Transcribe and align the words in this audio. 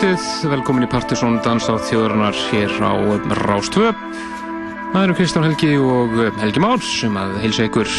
kvöldið, 0.00 0.28
velkomin 0.48 0.84
í 0.86 0.88
Partiðsson 0.88 1.34
dans 1.44 1.66
á 1.68 1.76
þjóðurnar 1.76 2.36
hér 2.48 2.70
á 2.80 2.96
Rástvö. 3.36 3.90
Það 4.94 5.02
eru 5.02 5.16
Kristján 5.18 5.44
Helgi 5.44 5.74
og 5.76 6.14
Helgi 6.40 6.62
Már 6.64 6.80
sem 6.80 7.18
að 7.20 7.34
heilsa 7.42 7.66
ykkur 7.68 7.90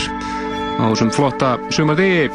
á 0.81 0.83
þessum 0.87 1.11
flotta 1.13 1.51
sumardegi. 1.69 2.31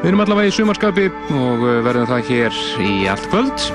Við 0.00 0.10
erum 0.10 0.24
allavega 0.24 0.50
í 0.50 0.56
sumarskapi 0.56 1.06
og 1.38 1.62
verðum 1.86 2.10
það 2.10 2.32
hér 2.32 2.58
í 2.82 2.90
allt 3.14 3.30
kvöld. 3.30 3.68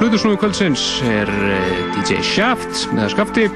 Hlutusnúi 0.00 0.40
kvöldsins 0.40 0.88
er 1.12 1.28
eh, 1.28 1.84
DJ 1.98 2.24
Shaft 2.24 2.86
með 2.96 3.12
skafti. 3.18 3.46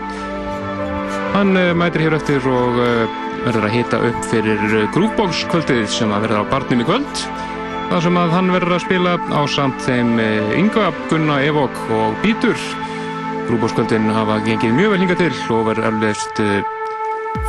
Hann 1.32 1.56
eh, 1.56 1.72
mætir 1.72 2.04
hér 2.04 2.20
eftir 2.20 2.44
og 2.52 2.84
eh, 2.84 3.19
verður 3.49 3.70
að 3.70 3.78
hita 3.81 4.04
upp 4.12 4.28
fyrir 4.28 4.81
Groovebox 4.92 5.46
kvöldið 5.54 5.87
sem 5.88 6.12
að 6.12 6.28
verða 6.28 6.44
á 6.44 6.50
barnum 6.52 6.84
í 6.84 6.90
kvöld. 6.92 7.28
Það 7.86 8.00
sem 8.02 8.16
að 8.18 8.32
hann 8.34 8.50
verður 8.52 8.74
að 8.76 8.82
spila 8.82 9.12
á 9.30 9.40
samt 9.48 9.78
þeim 9.86 10.18
Inga, 10.58 10.90
Gunna, 11.08 11.38
Evok 11.46 11.76
og 11.94 12.16
Bítur. 12.20 12.58
Grúbórskvöldin 13.46 14.10
hafa 14.10 14.40
gengið 14.44 14.74
mjög 14.74 14.92
vel 14.92 14.98
hinga 15.04 15.16
til 15.20 15.30
og 15.54 15.68
verður 15.70 15.86
erfiðst 15.92 16.40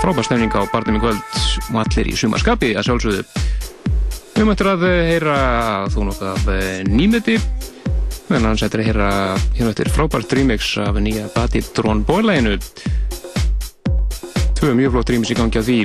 frábær 0.03 0.27
stefning 0.27 0.53
á 0.53 0.61
barnum 0.69 0.99
í 0.99 1.01
kvöld 1.01 1.39
og 1.73 1.79
allir 1.81 2.11
í 2.11 2.15
sumarskapi 2.19 2.75
að 2.77 2.87
sjálfsögðu. 2.87 3.25
Við 4.37 4.45
möttum 4.45 4.69
að 4.75 4.85
heyra 5.09 5.37
þú 5.89 6.05
nokkuð 6.11 6.29
af 6.35 6.51
nýmeti 6.91 7.39
meðan 8.27 8.51
hann 8.51 8.59
setur 8.61 8.83
að 8.83 8.89
heyra 8.91 9.09
hérna 9.57 9.71
eftir 9.73 9.89
frábært 9.95 10.37
remix 10.37 10.73
af 10.83 10.99
nýja 11.01 11.27
Bati 11.33 11.63
Drón 11.73 12.05
bólæginu. 12.07 12.57
Tvö 14.57 14.73
mjög 14.77 14.97
flott 14.97 15.11
remix 15.13 15.31
í 15.33 15.37
gangi 15.39 15.61
að 15.61 15.71
því 15.71 15.79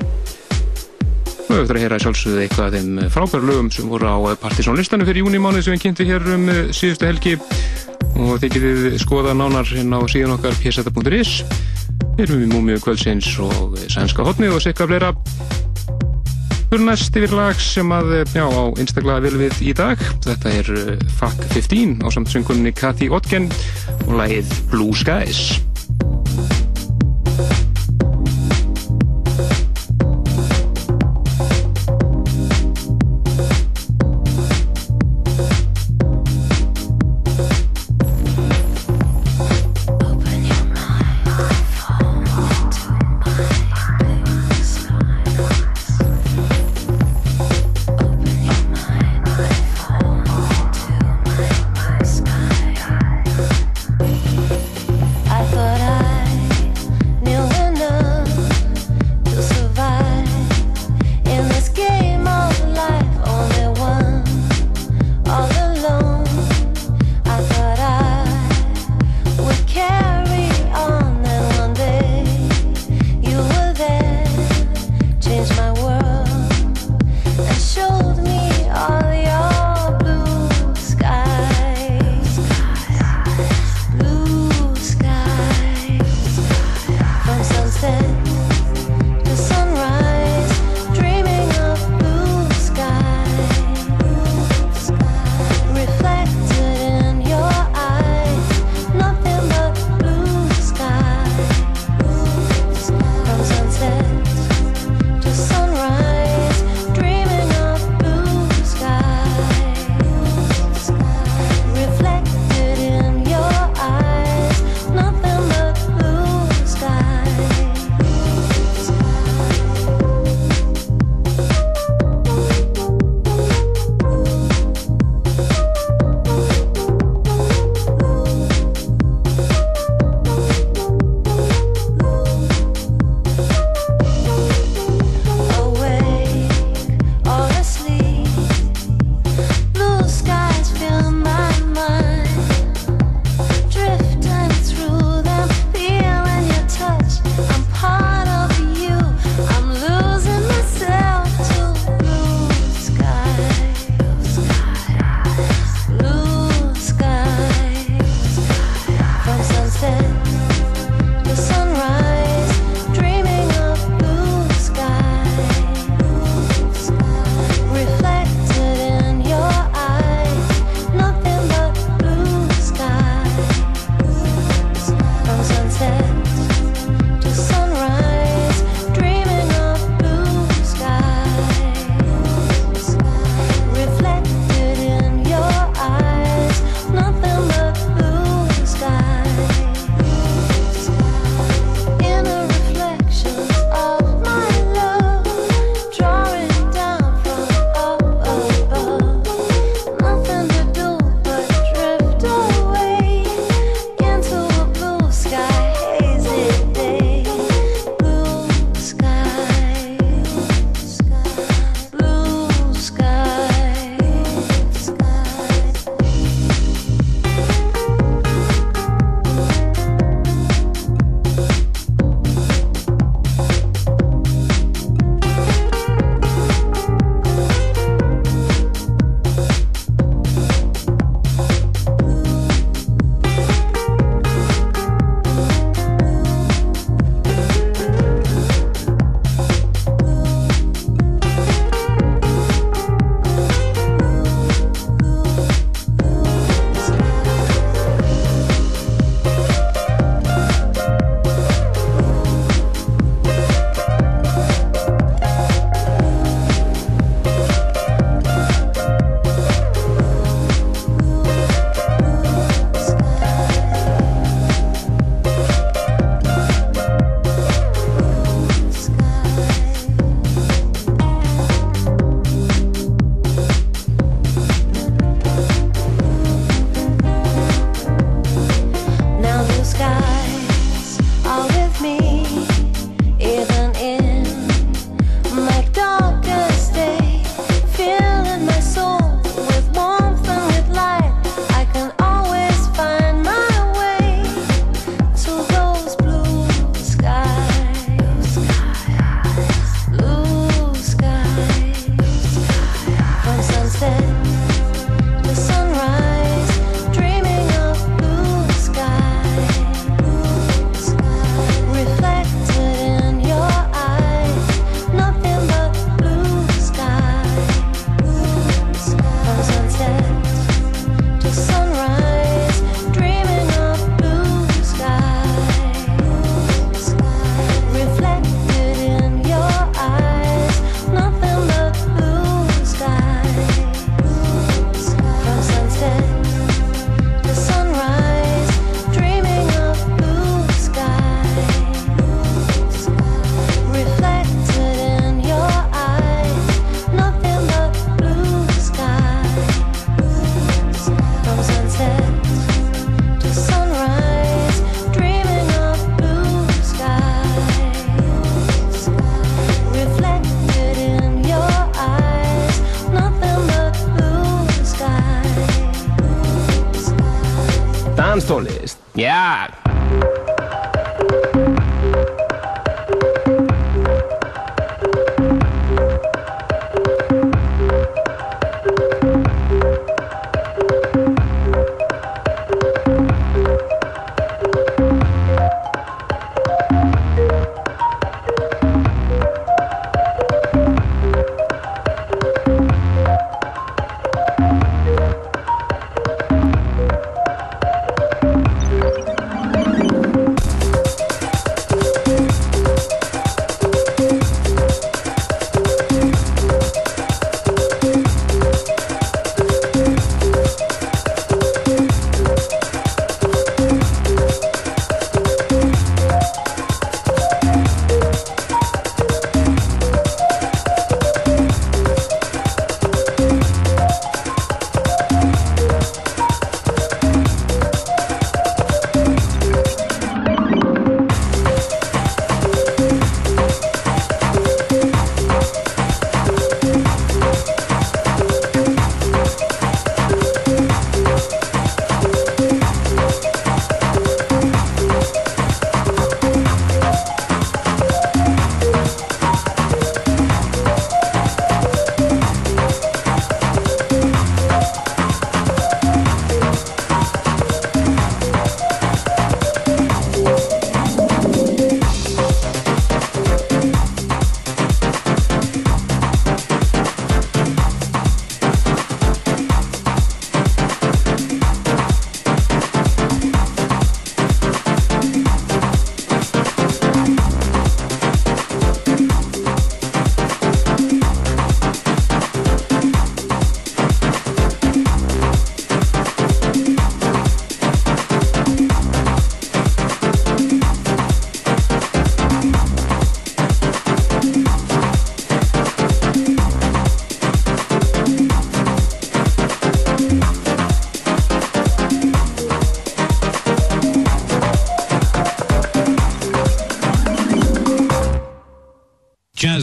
við 1.52 1.60
höfum 1.62 1.76
að 1.76 1.82
heyra 1.82 1.98
sjálfsögðu 2.00 2.42
eitthvað 2.42 2.66
af 2.66 2.74
þeim 2.76 3.10
frábæru 3.12 3.48
lögum 3.48 3.68
sem 3.72 3.88
voru 3.90 4.08
á 4.08 4.16
partysónlistanu 4.40 5.06
fyrir 5.08 5.22
júnimánu 5.26 5.62
sem 5.62 5.74
við 5.74 5.82
kynntum 5.84 6.08
hér 6.08 6.28
um 6.34 6.46
síðustu 6.72 7.08
helgi. 7.08 7.34
Og 8.12 8.38
þeir 8.40 8.54
getið 8.56 8.98
skoða 9.02 9.34
nánar 9.36 9.68
hérna 9.68 10.00
á 10.00 10.02
síðan 10.08 10.36
okkar 10.36 10.56
pseta.is 10.60 11.42
Við 12.16 12.24
erum 12.26 12.40
við 12.42 12.52
múmið 12.52 12.84
kvöldsins 12.84 13.28
og 13.40 13.76
sænska 13.92 14.24
hotni 14.26 14.50
og 14.52 14.62
sikka 14.64 14.88
fleira. 14.88 15.12
Fyrir 16.72 16.86
næst 16.86 17.16
yfir 17.20 17.34
lag 17.36 17.60
sem 17.60 17.92
að 17.92 18.14
já, 18.32 18.44
á 18.48 18.62
einstaklega 18.80 19.24
vel 19.26 19.34
við 19.44 19.60
í 19.64 19.74
dag. 19.76 20.00
Þetta 20.24 20.54
er 20.60 20.72
FAK 21.18 21.44
15 21.56 21.98
á 22.04 22.08
samtsöngunni 22.12 22.72
Kathy 22.76 23.12
Otgen 23.12 23.50
og 24.06 24.16
lagið 24.20 24.56
Blue 24.72 24.96
Skies 24.96 25.60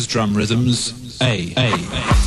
drum 0.09 0.33
rhythms 0.35 1.21
A. 1.21 1.53
A. 1.55 1.71
rhythms. 1.71 2.18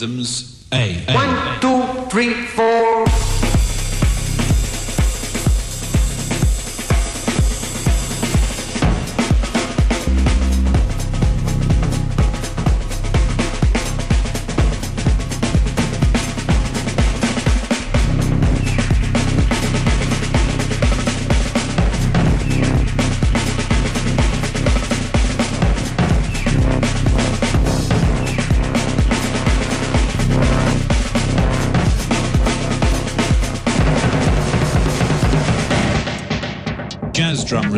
algorithms 0.00 0.49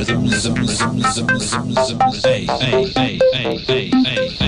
rhythm, 0.03 0.25
rhythm, 0.25 0.55
rhythm, 0.55 0.97
rhythm, 0.97 1.27
rhythm, 1.29 1.69
rhythm, 1.69 2.01
hey, 2.25 2.47
hey, 2.47 2.93
hey, 2.97 3.19
hey, 3.33 3.61
hey, 3.69 4.29
hey. 4.31 4.42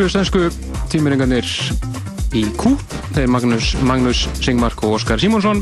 Eru 0.00 0.08
sænsku 0.08 0.46
tímeringarnir 0.88 1.44
í 2.32 2.46
Q. 2.56 2.70
Þeir 3.12 3.26
Magnús, 3.28 3.74
Magnús 3.84 4.22
Singmark 4.40 4.80
og 4.86 4.94
Óskar 4.96 5.20
Simonsson 5.20 5.60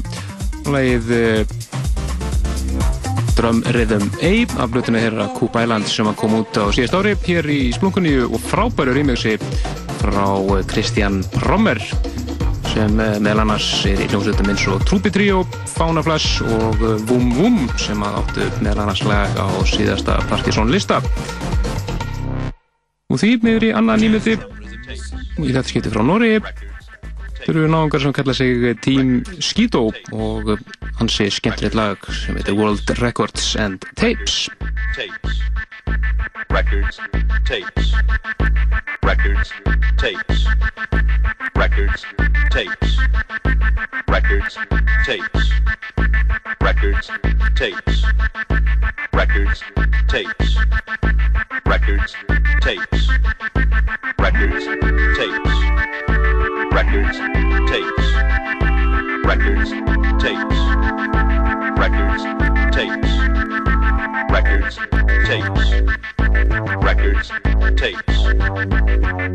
leið 0.71 1.09
eh, 1.11 1.55
Drum 3.35 3.65
Rhythm 3.75 4.07
A 4.23 4.31
af 4.63 4.71
blötinu 4.71 5.03
þeirra 5.03 5.27
Q 5.35 5.49
Island 5.49 5.91
sem 5.91 6.13
kom 6.21 6.37
út 6.39 6.55
á 6.55 6.71
síðast 6.71 6.95
ári 6.95 7.17
hér 7.25 7.51
í 7.51 7.59
Splunkunni 7.75 8.15
og 8.29 8.39
frábæru 8.47 8.95
rýmjögsi 8.95 9.35
frá 10.05 10.23
Kristján 10.71 11.19
Brommer 11.35 11.83
sem 12.71 12.95
eh, 12.95 13.19
meðal 13.19 13.43
annars 13.43 13.67
er 13.91 14.05
í 14.05 14.07
hljómsveitum 14.07 14.55
eins 14.55 14.69
og 14.71 14.87
Trúpi 14.87 15.11
Trio, 15.19 15.43
Fauna 15.75 16.07
Flash 16.07 16.47
og 16.47 16.79
Vum 17.11 17.35
Vum 17.41 17.59
sem 17.75 18.07
að 18.07 18.23
áttu 18.23 18.49
meðal 18.63 18.87
annars 18.87 19.03
lag 19.03 19.35
á 19.35 19.51
síðasta 19.67 20.23
Parkinson 20.31 20.71
lista 20.71 21.03
og 23.09 23.21
því 23.23 23.29
meður 23.41 23.65
í 23.65 23.69
annað 23.73 24.03
nýmjöndi 24.03 24.35
í 24.37 25.53
þetta 25.53 25.69
skipti 25.71 25.93
frá 25.93 26.03
Nóri 26.05 26.35
Þeir 27.39 27.63
eru 27.63 27.69
náðungar 27.73 28.03
sem 28.03 28.13
kalla 28.13 28.35
sig 28.37 28.65
Team 28.85 29.13
Skido 29.41 29.87
og 30.13 30.51
hansi 30.99 31.31
skemmtilegt 31.33 31.79
lag 31.79 32.09
sem 32.13 32.37
heitir 32.37 32.59
World 32.59 32.91
Records 33.01 33.55
and 33.57 33.87
Tapes. 33.97 34.51
Tapes, 34.93 35.41
records, 36.53 37.01
tapes, 37.49 37.95
records, 39.07 39.55
tapes, 39.97 40.28
tapes, 67.79 68.19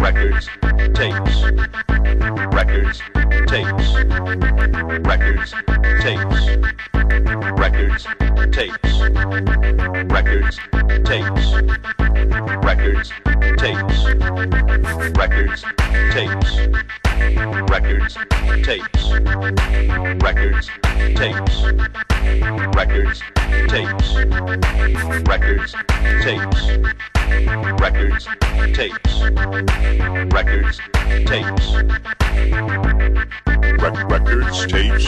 records, 0.01 0.49
tapes, 0.93 1.43
records, 2.51 3.01
tapes, 3.47 3.93
records, 4.99 5.53
tapes, 6.01 6.35
records, 7.57 8.05
tapes, 8.51 8.99
records, 10.11 10.59
tapes, 11.05 11.53
records, 12.59 13.13
tapes, 13.57 13.97
records, 15.15 15.63
tapes, 16.11 17.12
records, 17.23 18.17
tapes, 18.63 19.11
records, 20.21 20.69
tapes, 21.15 21.63
records, 22.75 23.21
tapes, 23.67 24.11
records, 24.11 24.13
tapes, 24.13 24.15
records, 25.27 25.75
tapes, 26.23 26.61
records, 27.79 28.27
tapes, 28.73 29.23
Re- 30.03 30.23
records, 30.25 30.79
tapes. 31.25 31.67
Records, 33.79 34.65
tapes. 34.67 35.07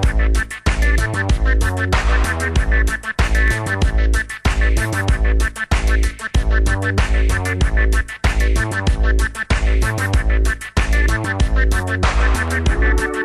Thank 6.51 6.67
you. 13.15 13.20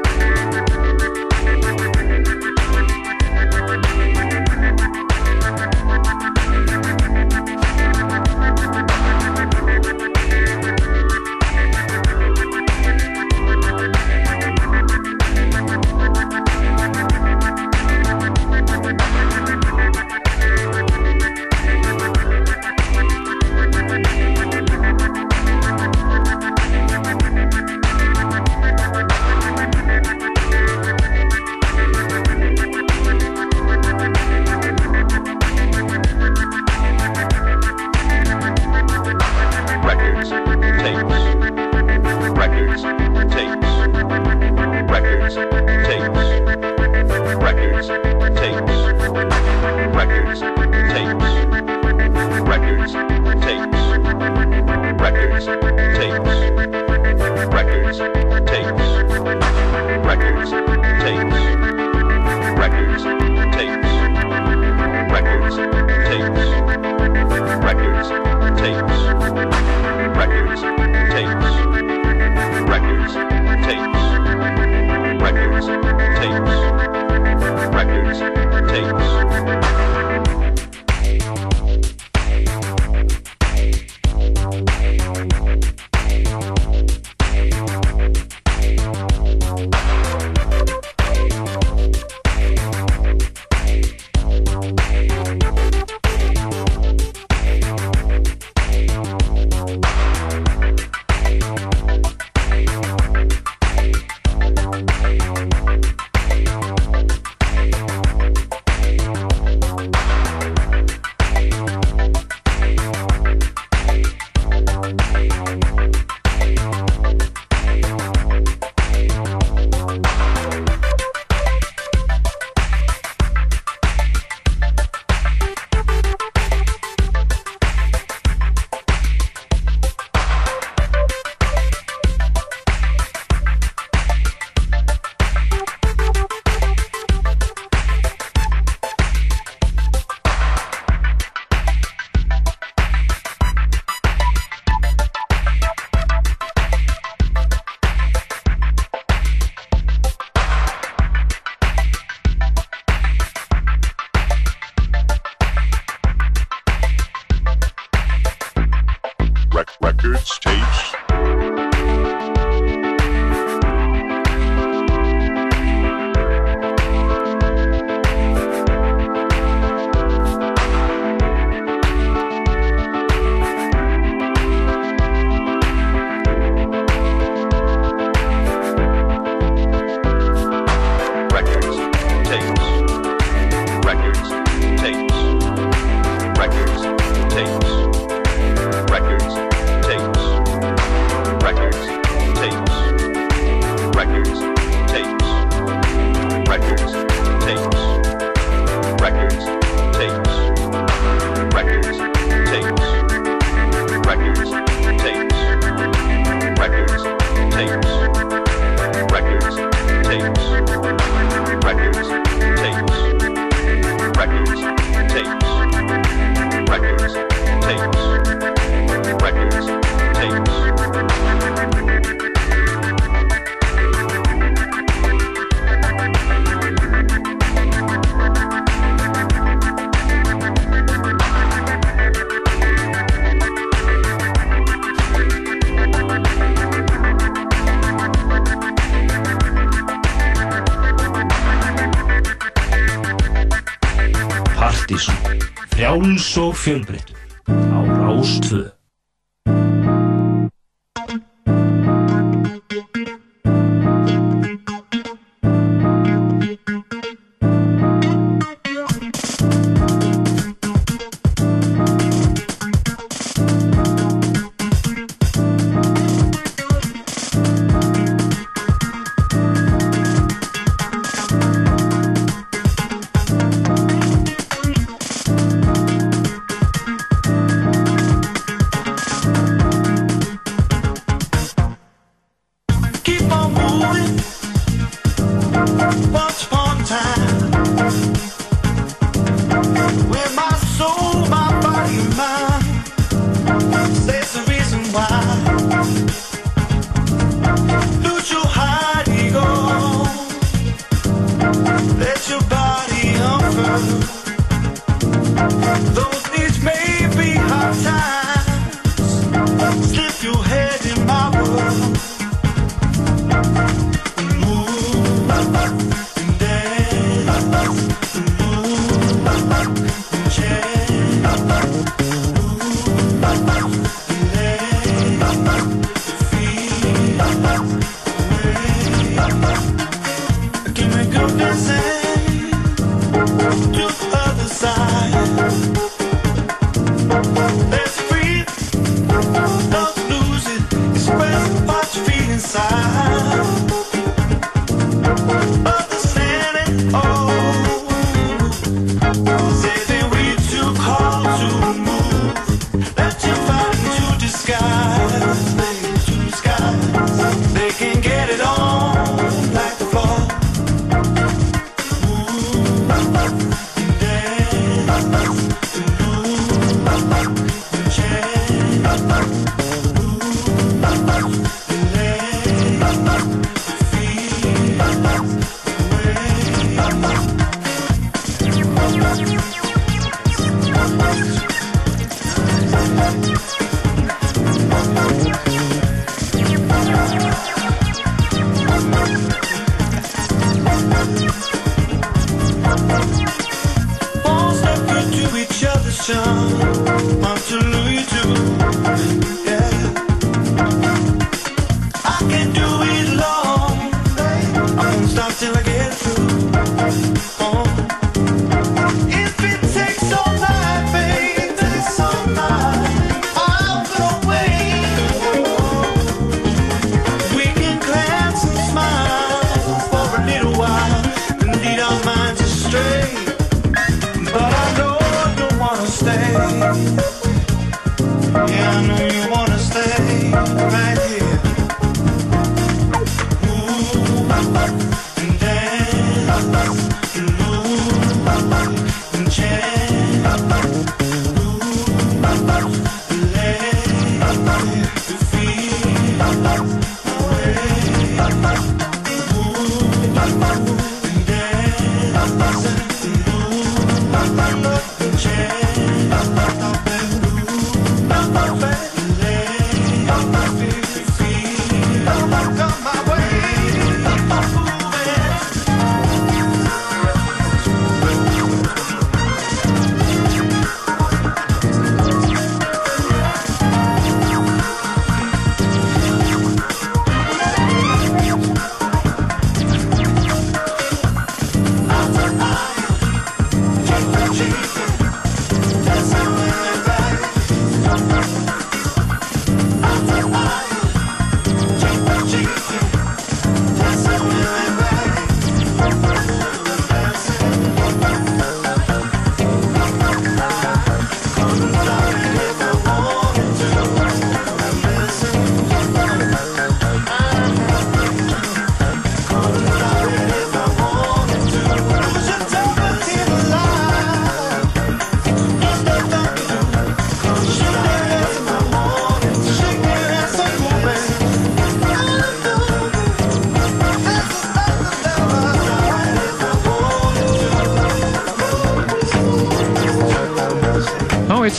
Fjölbreytt 246.67 247.16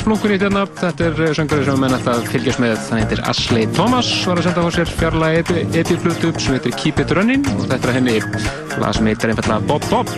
splunkur 0.08 0.32
í 0.32 0.38
þérna. 0.40 0.62
Þetta 0.78 1.04
er 1.04 1.18
eh, 1.26 1.32
söngari 1.36 1.66
sem 1.68 1.82
menn 1.84 1.96
ætla 1.98 2.14
að 2.16 2.30
fylgjast 2.32 2.62
með. 2.64 2.76
Hann 2.88 3.02
heitir 3.02 3.22
Ashley 3.28 3.68
Thomas, 3.76 4.12
var 4.24 4.40
að 4.40 4.48
senda 4.48 4.64
á 4.64 4.70
sér 4.72 4.92
fjarlægi 5.02 5.42
epi, 5.42 5.64
epi-flutu 5.82 6.32
sem 6.40 6.56
heitir 6.56 6.76
Keep 6.80 7.02
It 7.04 7.12
Running 7.18 7.44
og 7.58 7.66
þetta 7.66 7.90
er 7.90 7.98
henni 7.98 8.16
lag 8.80 8.96
sem 8.96 9.10
heitir 9.12 9.34
einfallega 9.34 9.68
Bob 9.68 9.88
Bob. 9.92 10.14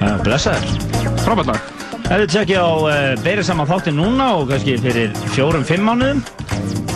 Já, 0.00 0.14
blessaður. 0.24 0.72
Frábært 1.26 1.52
lag. 1.52 1.68
Ef 2.00 2.14
þið 2.14 2.32
tjekkið 2.32 2.64
á 2.64 2.70
uh, 2.72 2.94
verið 3.26 3.46
saman 3.50 3.68
þáttinn 3.68 4.00
núna 4.00 4.30
og 4.38 4.48
kannski 4.50 4.78
fyrir 4.80 5.12
fjórum, 5.34 5.68
fimm 5.68 5.84
mánuðum 5.90 6.24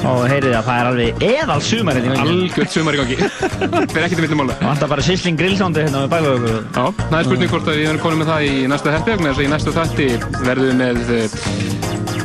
og 0.04 0.24
heyrið 0.28 0.56
að 0.58 0.66
það 0.66 0.80
er 0.80 0.88
alveg 0.90 1.22
eðal 1.28 1.58
sumar 1.64 1.98
hérna 1.98 2.08
í 2.08 2.16
gangi. 2.18 2.34
Algjört 2.34 2.74
sumar 2.74 2.96
í 2.96 3.00
gangi. 3.00 3.16
Fyrir 3.92 4.06
ekkert 4.06 4.18
í 4.20 4.24
millum 4.24 4.40
mála. 4.42 4.56
Og 4.58 4.66
vantar 4.68 4.90
bara 4.90 5.04
Sisling 5.06 5.38
grillsándi 5.40 5.84
hérna 5.84 6.02
við 6.04 6.10
bælaðu 6.12 6.34
okkur. 6.40 6.58
Já, 6.66 7.04
það 7.04 7.16
er 7.20 7.28
spurning 7.28 7.54
hvort 7.54 7.70
að 7.70 7.78
við 7.80 7.88
erum 7.92 8.02
konum 8.04 8.20
með 8.20 8.32
það 8.32 8.48
í 8.48 8.66
næsta 8.72 8.96
vegna 8.98 9.30
þess 9.30 9.40
að 9.40 9.46
í 9.46 9.52
næsta 9.54 9.76
þætti 9.78 10.10
verðum 10.44 10.68
við 10.68 10.76
með 10.82 11.14
eh, 11.14 11.38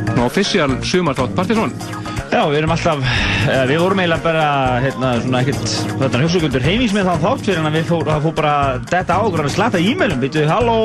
svona 0.10 0.26
official 0.28 0.78
sumarþátt 0.86 1.36
Partizón. 1.38 1.74
Já, 2.30 2.44
við 2.46 2.60
erum 2.60 2.74
alltaf, 2.76 3.00
við 3.70 3.80
vorum 3.82 4.00
eiginlega 4.04 4.22
bara, 4.22 4.48
hérna, 4.84 5.14
svona 5.24 5.40
ekkert, 5.42 5.72
þetta 6.04 6.20
hugsugundur 6.22 6.66
heimís 6.66 6.94
með 6.94 7.10
þann 7.10 7.24
þátt 7.24 7.46
fyrir 7.48 7.62
en 7.64 7.74
við 7.74 7.88
fór, 7.90 8.04
það 8.06 8.28
fór 8.28 8.36
bara 8.38 8.54
detta 8.92 9.18
á 9.18 9.22
okkur 9.26 9.46
við 9.48 9.56
slata 9.56 9.82
e-mailum, 9.82 10.22
býtu, 10.22 10.44
halló, 10.50 10.76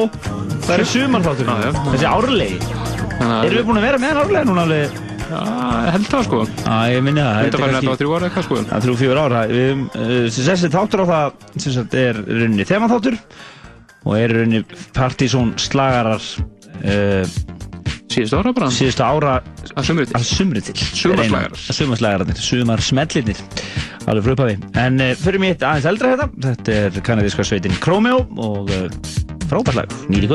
það 0.64 0.74
er 0.78 0.84
sumarþáttur, 0.94 1.50
Já, 1.50 1.66
já. 1.68 1.82
þessi 1.90 2.08
árlegi. 2.08 2.60
Erum 3.24 3.58
við 3.58 3.66
búin 3.68 3.80
að 3.82 3.86
vera 3.90 4.00
með 4.00 4.14
hann 4.14 4.22
árlega 4.24 4.48
núna 4.48 4.64
alveg? 4.64 5.02
Já, 5.24 5.40
held 5.94 6.08
það 6.12 6.24
sko. 6.26 6.40
Já, 6.64 6.74
ég 6.94 7.04
minni 7.04 7.22
það. 7.24 7.38
Þetta 7.44 7.60
var 7.62 7.74
þetta 7.74 7.92
á 7.94 8.00
þrjú 8.00 8.14
ára 8.16 8.28
eitthvað 8.28 8.46
sko. 8.48 8.58
Það 8.64 8.74
er 8.76 8.84
þrjú, 8.84 8.96
fjör 9.00 9.20
ára. 9.22 9.42
Við, 9.50 9.84
uh, 9.84 10.14
sem 10.34 10.48
þessi 10.48 10.70
þáttur 10.74 11.02
á 11.04 11.06
það, 11.12 11.38
sem 11.64 11.74
sagt, 11.76 11.96
er 12.00 12.20
runni 12.28 12.66
þemaþáttur 12.68 13.16
og 14.04 14.16
er 14.20 14.34
runni 14.36 14.60
partysón 14.96 15.54
slagarar 15.60 16.20
uh, 16.24 17.38
Síðustu 18.14 18.38
ára 18.40 18.52
bara. 18.56 18.68
síðustu 18.74 19.04
ára 19.04 19.32
Að 19.74 19.88
sumri 19.88 20.06
til. 20.06 20.14
að 20.18 20.26
sumri 20.28 20.62
til. 20.64 20.76
Sumarslagarar. 21.00 21.56
Að 21.58 21.78
sumarslagararnir, 21.80 22.42
sumarsmellirnir, 22.48 23.42
alveg 24.06 24.28
frá 24.28 24.36
upphafi. 24.36 24.56
En 24.84 25.00
uh, 25.02 25.10
fyrir 25.24 25.42
mér 25.42 25.56
eitt 25.56 25.66
aðeins 25.66 25.90
eldra 25.90 26.14
þetta, 26.14 26.28
þetta 26.48 26.78
er 26.84 27.02
kanadíska 27.10 27.46
sveitin 27.48 27.74
Chromeo 27.82 28.22
og 28.38 28.70
uh, 28.70 28.86
frábært 29.50 29.82
lag, 29.82 29.98
Needy 30.12 30.30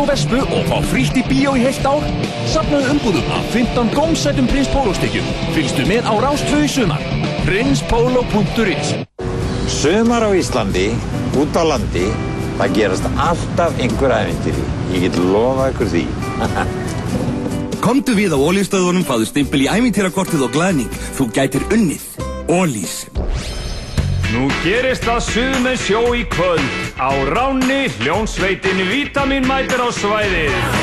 Peugeot 0.00 0.14
Vespu 0.16 0.38
og 0.56 0.62
fá 0.64 0.78
frítt 0.88 1.16
í 1.18 1.22
bíó 1.28 1.50
í 1.58 1.60
heilt 1.60 1.84
ár? 1.84 2.04
Safnaðu 2.48 2.94
umbúðum 2.94 3.26
af 3.36 3.48
15 3.52 3.90
gómsætum 3.92 4.46
Prins 4.48 4.68
Pólo-stykkjum. 4.72 5.26
Fylgstu 5.52 5.84
með 5.84 6.08
á 6.08 6.14
Rástvö 6.24 6.62
í 6.64 6.70
sumar. 6.72 7.02
prinspolo.is 7.44 8.94
Sumar 9.68 10.24
á 10.24 10.30
Íslandi, 10.32 10.86
út 11.36 11.52
á 11.52 11.64
landi, 11.68 12.06
það 12.56 12.72
gerast 12.78 13.10
alltaf 13.12 13.76
einhver 13.76 14.14
æfintýri. 14.16 14.64
Ég 14.94 15.04
get 15.04 15.20
lofa 15.20 15.68
ykkur 15.74 15.92
því. 15.92 16.04
Komdu 17.84 18.16
við 18.16 18.32
á 18.32 18.38
ólífstöðunum, 18.40 19.04
fáðu 19.04 19.28
stimpil 19.28 19.66
í 19.66 19.68
æmintýrakortið 19.68 20.46
og 20.48 20.56
glæðning. 20.56 21.00
Þú 21.18 21.28
gætir 21.36 21.68
unnið. 21.68 22.08
Ólís. 22.48 23.02
Nú 24.32 24.48
gerist 24.64 25.04
það 25.04 25.26
suð 25.28 25.60
með 25.66 25.82
sjó 25.84 26.02
í 26.16 26.24
kvöld. 26.32 26.79
Á 27.00 27.08
ráni, 27.24 27.88
hljónsveitin 27.88 28.76
Vítamin 28.92 29.48
mætir 29.48 29.80
á 29.80 29.88
svæðið. 29.88 30.79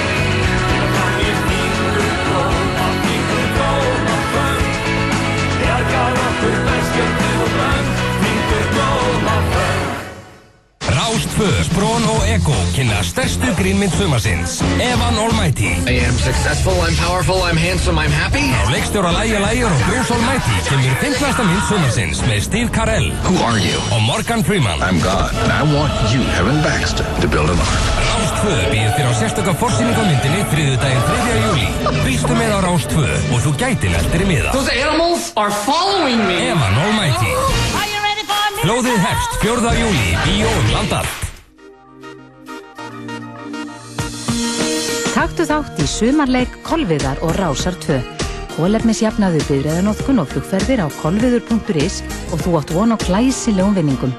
Sprón 11.77 12.05
og 12.09 12.23
Ego 12.25 12.55
kynna 12.73 13.03
stærstu 13.05 13.51
grínmynd 13.53 13.93
sumarsins 13.93 14.63
Evan 14.81 15.13
Almighty 15.21 15.77
I 15.85 15.99
am 16.09 16.15
successful, 16.17 16.73
I'm 16.73 16.97
powerful, 17.05 17.37
I'm 17.45 17.59
handsome, 17.67 18.01
I'm 18.01 18.09
happy. 18.09 18.49
Á 18.49 18.65
leikstjóra 18.73 19.11
Læja 19.13 19.39
Læjur 19.45 19.69
og 19.69 19.81
Bruce 19.85 20.09
Almighty 20.15 20.55
kemur 20.69 20.95
fimmtlasta 21.03 21.43
mynd 21.45 21.61
sumarsins 21.69 22.23
með 22.25 22.39
Steve 22.47 22.69
Carell 22.77 23.11
Who 23.27 23.35
are 23.49 23.59
you? 23.61 23.77
og 23.93 24.01
Morgan 24.09 24.41
Freeman 24.47 24.81
I'm 24.87 24.97
God, 25.05 25.29
and 25.43 25.53
I 25.53 25.61
want 25.75 25.93
you, 26.13 26.21
Heaven 26.37 26.57
Baxter, 26.65 27.05
to 27.21 27.27
build 27.33 27.49
an 27.53 27.61
ark. 27.61 27.85
Rástfö 28.07 28.55
býður 28.73 28.97
þér 28.97 29.07
á 29.11 29.13
sérstöka 29.21 29.53
forsýning 29.61 30.01
á 30.01 30.03
myndinni 30.09 30.41
þriðudaginn 30.49 31.05
3. 31.13 31.37
júli 31.45 31.67
Vístu 32.07 32.33
með 32.41 32.57
á 32.57 32.59
Rástfö 32.65 33.05
og 33.05 33.37
þú 33.45 33.53
gæti 33.61 33.93
nættir 33.93 34.25
í 34.25 34.31
miða 34.33 34.57
Those 34.57 34.73
animals 34.73 35.29
are 35.37 35.53
following 35.69 36.25
me. 36.25 36.41
Evan 36.49 36.81
Almighty 36.87 37.37
Flóðið 38.65 38.99
hefst 39.05 39.39
4. 39.45 39.77
júli 39.83 40.05
í 40.09 40.19
Bíó 40.25 40.49
um 40.57 41.26
Taktu 45.37 45.53
þátt 45.53 45.81
í 45.83 45.85
sumarleik 45.85 46.53
Kolviðar 46.65 47.19
og 47.21 47.35
Rásar 47.37 47.75
2. 47.83 47.97
Kólefnisjafnaðu 48.55 49.43
byrjaðanótkun 49.45 50.23
og 50.23 50.31
flugferðir 50.31 50.81
á 50.81 50.89
kolviður.is 50.97 51.99
og 52.33 52.41
þú 52.41 52.53
átt 52.57 52.73
von 52.73 52.95
á 52.95 52.97
glæsilegum 53.03 53.77
vinningum. 53.77 54.15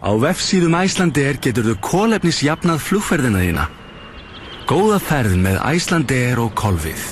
Á 0.00 0.16
vefsíðum 0.16 0.78
Æslandeir 0.80 1.42
getur 1.44 1.68
þú 1.68 1.76
kólefnisjafnað 1.90 2.80
flugferðina 2.86 3.44
þína. 3.44 3.68
Góða 4.64 5.02
ferð 5.10 5.36
með 5.44 5.60
Æslandeir 5.74 6.40
og 6.40 6.56
Kolvið. 6.56 7.06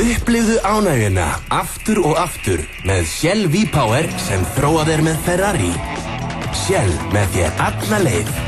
Upplifðu 0.00 0.60
ánægjuna 0.64 1.28
aftur 1.60 2.06
og 2.08 2.16
aftur 2.24 2.64
með 2.88 3.04
Shell 3.12 3.50
V-Power 3.52 4.08
sem 4.30 4.48
þróað 4.56 4.96
er 4.96 5.08
með 5.12 5.24
Ferrari. 5.28 5.74
Shell 6.64 6.94
með 7.12 7.34
þér 7.36 7.66
alla 7.68 8.06
leið. 8.08 8.47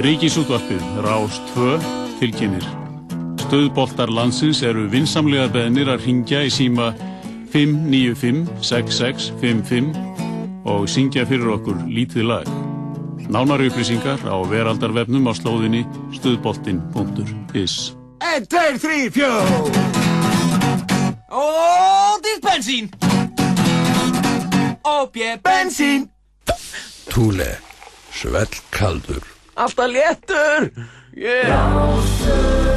Ríkisútvarpið 0.00 0.80
Rás 1.04 1.36
2 1.52 1.76
tilkynir. 2.16 2.64
Stöðboltar 3.42 4.08
landsins 4.08 4.62
eru 4.64 4.88
vinsamlegar 4.88 5.50
beðnir 5.52 5.90
að 5.92 6.06
ringja 6.06 6.40
í 6.48 6.50
síma 6.54 6.94
595-6655 7.52 9.92
og 10.64 10.88
syngja 10.88 11.28
fyrir 11.28 11.52
okkur 11.52 11.84
lítið 11.84 12.24
lag. 12.30 12.48
Nánari 13.28 13.68
upplýsingar 13.68 14.24
á 14.24 14.40
veraldarvefnum 14.48 15.28
á 15.28 15.36
slóðinni 15.36 15.84
stöðboltin.is 16.16 17.92
1, 18.24 18.48
2, 18.48 18.80
3, 18.80 19.12
4 19.12 19.28
Og 21.28 22.24
til 22.24 22.40
bensín 22.40 22.88
Opje 24.80 25.36
bensín 25.44 26.08
Túle, 27.10 27.58
svellkaldur. 28.14 29.39
Alltaf 29.60 29.86
léttur 29.86 30.70
yeah. 31.12 32.69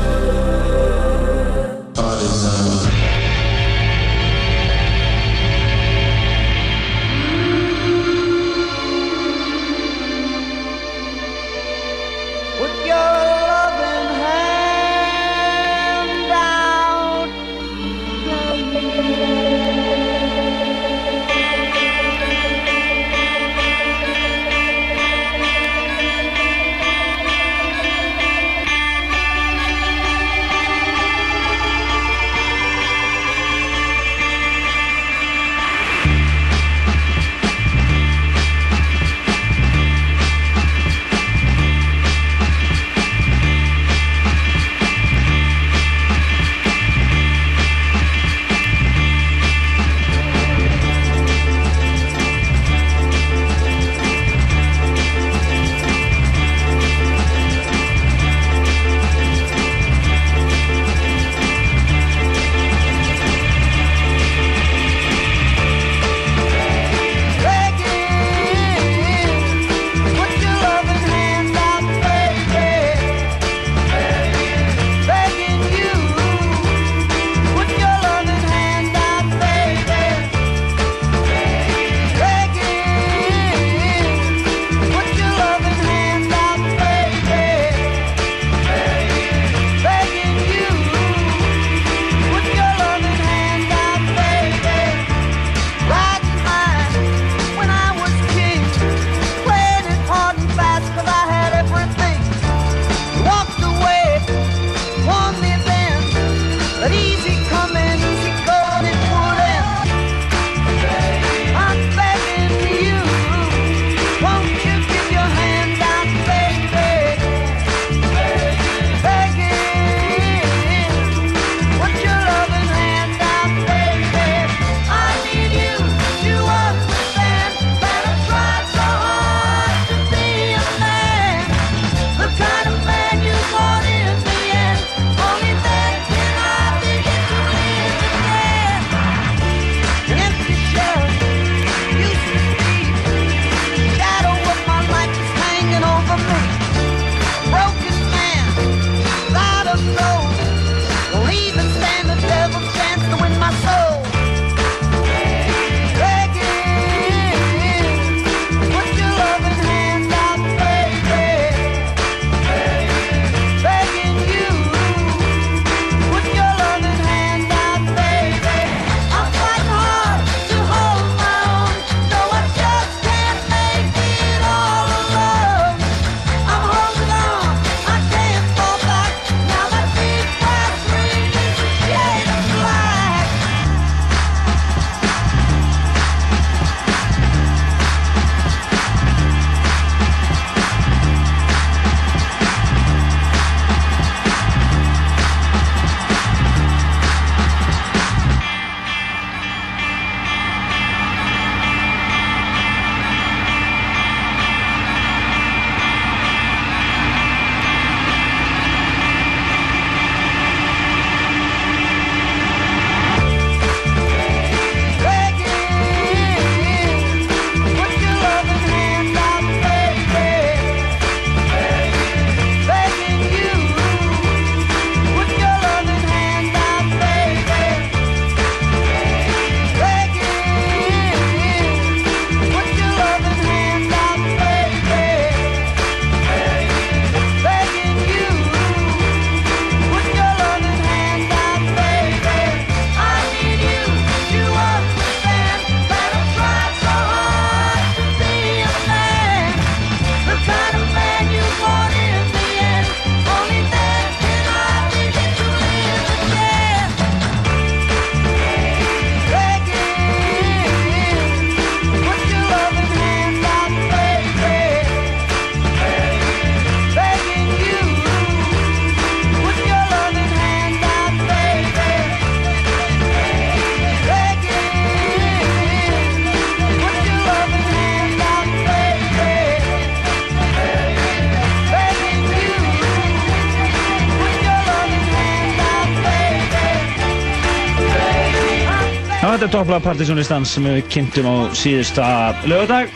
Þetta 289.44 289.58
er 289.58 289.60
topplag 289.60 289.82
partysónlistan 289.84 290.46
sem 290.48 290.64
við 290.64 290.86
kynntum 290.94 291.26
á 291.28 291.36
síðusta 291.52 292.04
lögadag. 292.48 292.94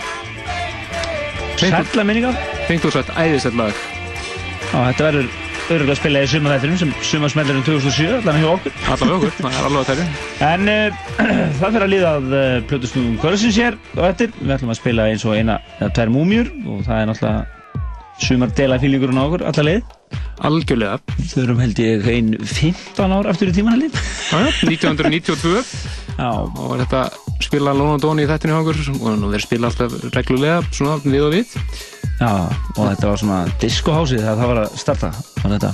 Sætla 1.59 2.05
minningar. 2.07 2.37
Fengt 2.69 2.85
og 2.87 2.93
sætt 2.95 3.09
æðisett 3.19 3.57
lag. 3.59 3.75
Já, 4.69 4.77
þetta 4.77 5.07
verður 5.09 5.27
örgulega 5.67 5.91
að 5.91 5.99
spila 5.99 6.21
í 6.23 6.29
sumaþættinum 6.31 6.79
sem 6.79 6.93
sumarsmellurinn 7.09 7.67
2007, 7.67 8.13
allan 8.21 8.39
hjá 8.39 8.47
okkur. 8.53 8.77
Allan 8.93 9.11
hjá 9.11 9.17
okkur, 9.17 9.35
það 9.41 9.57
er 9.57 9.67
alveg 9.67 9.81
að 9.81 9.91
tæri. 9.91 10.07
En 10.47 10.71
uh, 10.71 11.03
það 11.59 11.75
fyrir 11.75 11.87
að 11.89 11.93
líða 11.97 12.15
að 12.21 12.31
uh, 12.31 12.47
plötusnúðum 12.71 13.19
kvörðsins 13.25 13.61
hér 13.65 13.79
og 13.97 14.03
eftir. 14.07 14.33
Við 14.39 14.55
ætlum 14.55 14.71
að 14.71 14.81
spila 14.81 15.11
eins 15.11 15.27
og 15.27 15.35
eina 15.35 15.59
eða 15.81 15.93
tvær 15.99 16.15
múmjur 16.15 16.55
og 16.63 16.81
það 16.87 17.03
er 17.03 17.11
náttúrulega 17.11 18.23
sumardela 18.23 18.79
fílingurinn 18.79 19.19
á 19.19 19.27
okkur, 19.27 19.47
alla 19.51 19.67
leið. 19.73 19.95
Algjörlega. 20.47 21.17
Þau 21.27 21.39
erum 21.43 21.63
held 21.65 21.83
ég 21.83 22.11
ein 22.13 22.35
15 22.39 23.17
ár 23.19 23.33
aftur 23.33 23.51
í 23.51 23.57
tíman 23.59 23.75
held 23.75 23.89
ég. 23.89 24.03
Já, 24.31 24.45
já, 24.47 24.51
1992. 24.71 26.06
Og 26.17 26.55
var 26.71 26.81
þetta 26.81 27.01
spila 27.45 27.73
Lóna 27.77 27.99
Dóni 28.01 28.25
í 28.25 28.29
þættinu 28.29 28.55
hjá 28.55 28.61
okkur 28.63 28.79
og 28.97 29.27
þeir 29.33 29.43
spila 29.43 29.69
alltaf 29.69 29.97
reglulega 30.15 30.61
svona 30.73 30.97
við 31.05 31.25
og 31.27 31.35
við. 31.35 31.57
Já, 32.17 32.31
og 32.49 32.79
þetta 32.81 33.11
var 33.11 33.19
svona 33.21 33.41
discohásið 33.61 34.23
þegar 34.23 34.39
það 34.39 34.51
var 34.51 34.61
að 34.63 34.79
starta 34.81 35.11
á 35.13 35.45
þetta. 35.51 35.71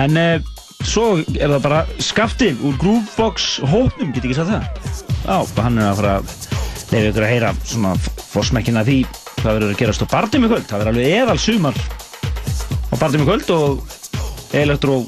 En 0.00 0.18
uh, 0.18 0.50
svo 0.82 1.04
er 1.20 1.52
það 1.54 1.62
bara 1.68 1.80
skafti 2.02 2.50
úr 2.66 2.74
Groovebox 2.80 3.50
hópnum, 3.70 4.10
get 4.16 4.26
ekki 4.26 4.38
sagt 4.40 4.50
það? 4.50 5.06
Já, 5.28 5.62
hann 5.62 5.78
er 5.78 5.92
að 5.92 6.00
fara 6.00 6.16
að 6.18 6.34
leiða 6.90 7.12
ykkur 7.12 7.28
að 7.28 7.32
heyra 7.36 7.54
svona 7.62 7.94
fórsmekkina 8.32 8.84
því 8.88 8.98
hvað 9.40 9.54
verður 9.54 9.70
að 9.70 9.80
gerast 9.84 10.04
á 10.04 10.12
Bardum 10.16 10.46
í 10.46 10.50
kvöld. 10.50 10.66
Það 10.66 10.82
verður 10.82 10.92
alveg 10.96 11.16
eðal 11.20 11.38
sumar 11.46 11.80
á 12.90 12.94
Bardum 12.98 13.22
í 13.22 13.30
kvöld 13.30 13.54
og 13.54 13.96
elektró 14.58 15.00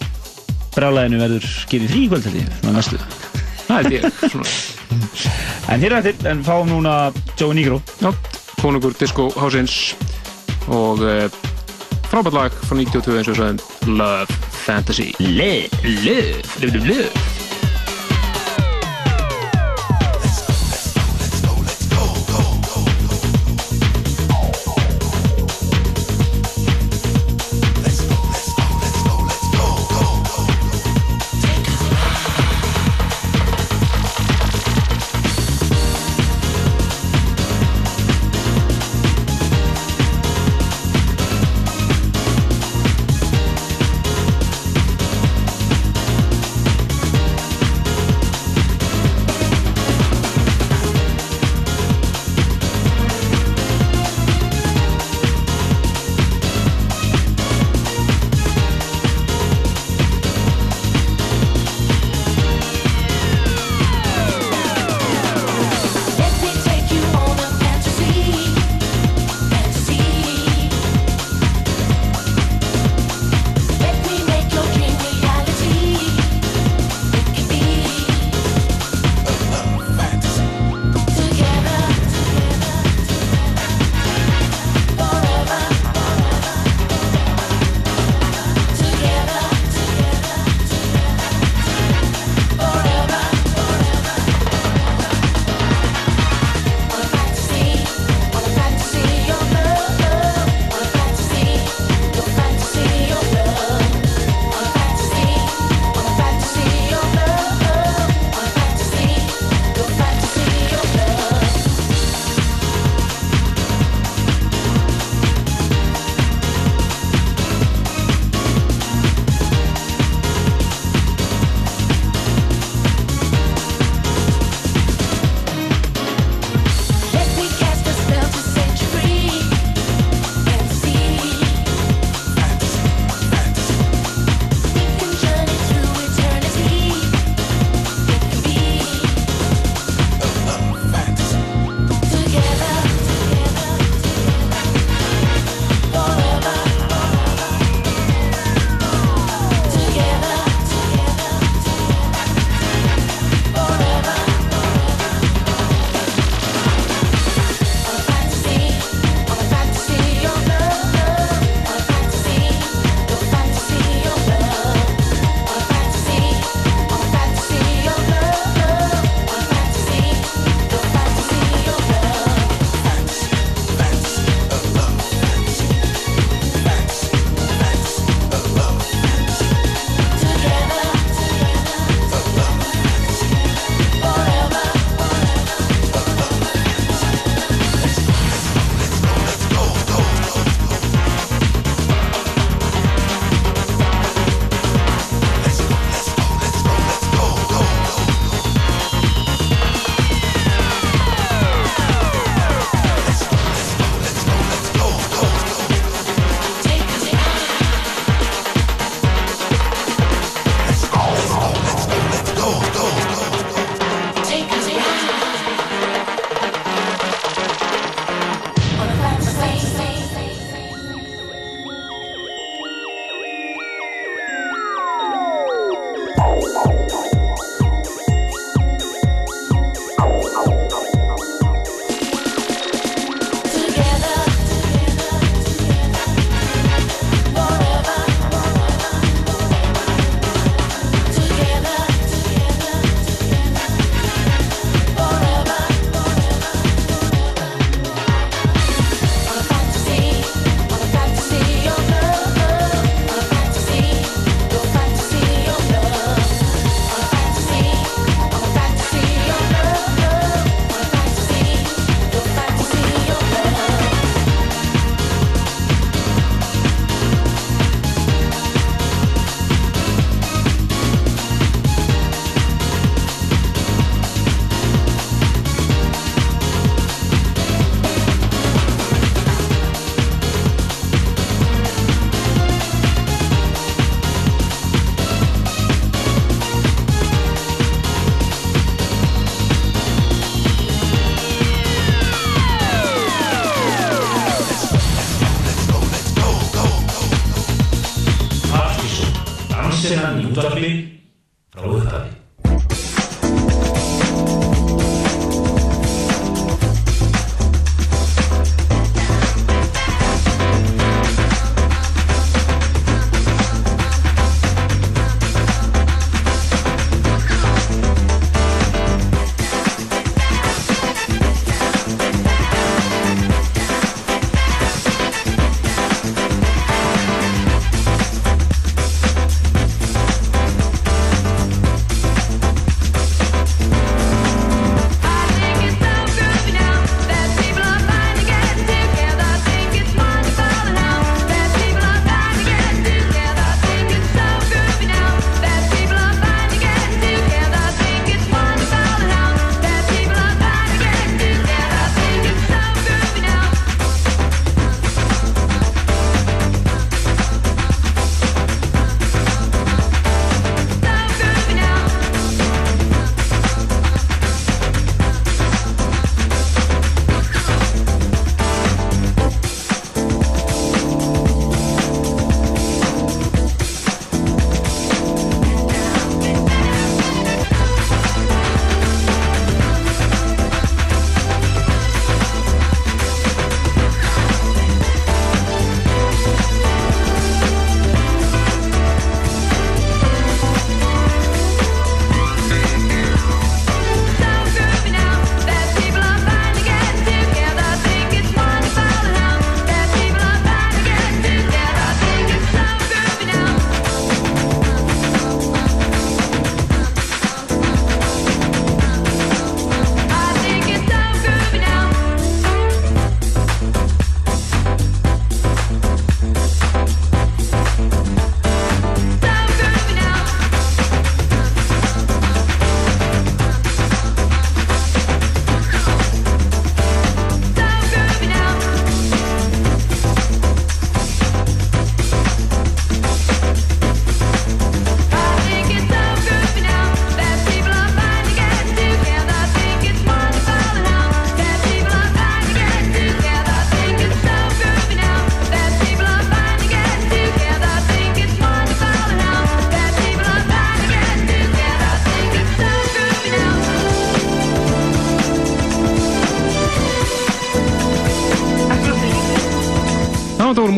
brálaðinu 0.77 1.21
verður 1.27 1.53
gefið 1.69 1.93
frí 1.93 2.07
í 2.07 2.11
kvöld 2.15 2.33
ég, 2.39 2.57
svona 2.63 2.79
mestu. 2.79 3.32
Það 3.73 3.87
er 3.87 3.95
ég. 3.97 4.05
En 5.73 5.81
hér 5.81 5.97
er 5.97 6.05
þetta, 6.05 6.29
en 6.33 6.45
fáum 6.45 6.68
núna 6.68 6.97
Joey 7.41 7.57
Nigro. 7.57 7.81
Já, 8.03 8.11
konungur 8.61 8.93
disco 8.99 9.31
hásins 9.39 9.95
og 10.68 11.01
uh, 11.03 11.27
frábært 12.11 12.37
lag 12.37 12.59
frá 12.68 12.77
92 12.79 13.18
eins 13.18 13.33
og 13.33 13.39
sagðum 13.41 13.97
Love 13.99 14.41
Fantasy 14.62 15.11
Love, 15.18 15.73
love, 16.05 16.43
love, 16.62 16.85
love, 16.87 17.32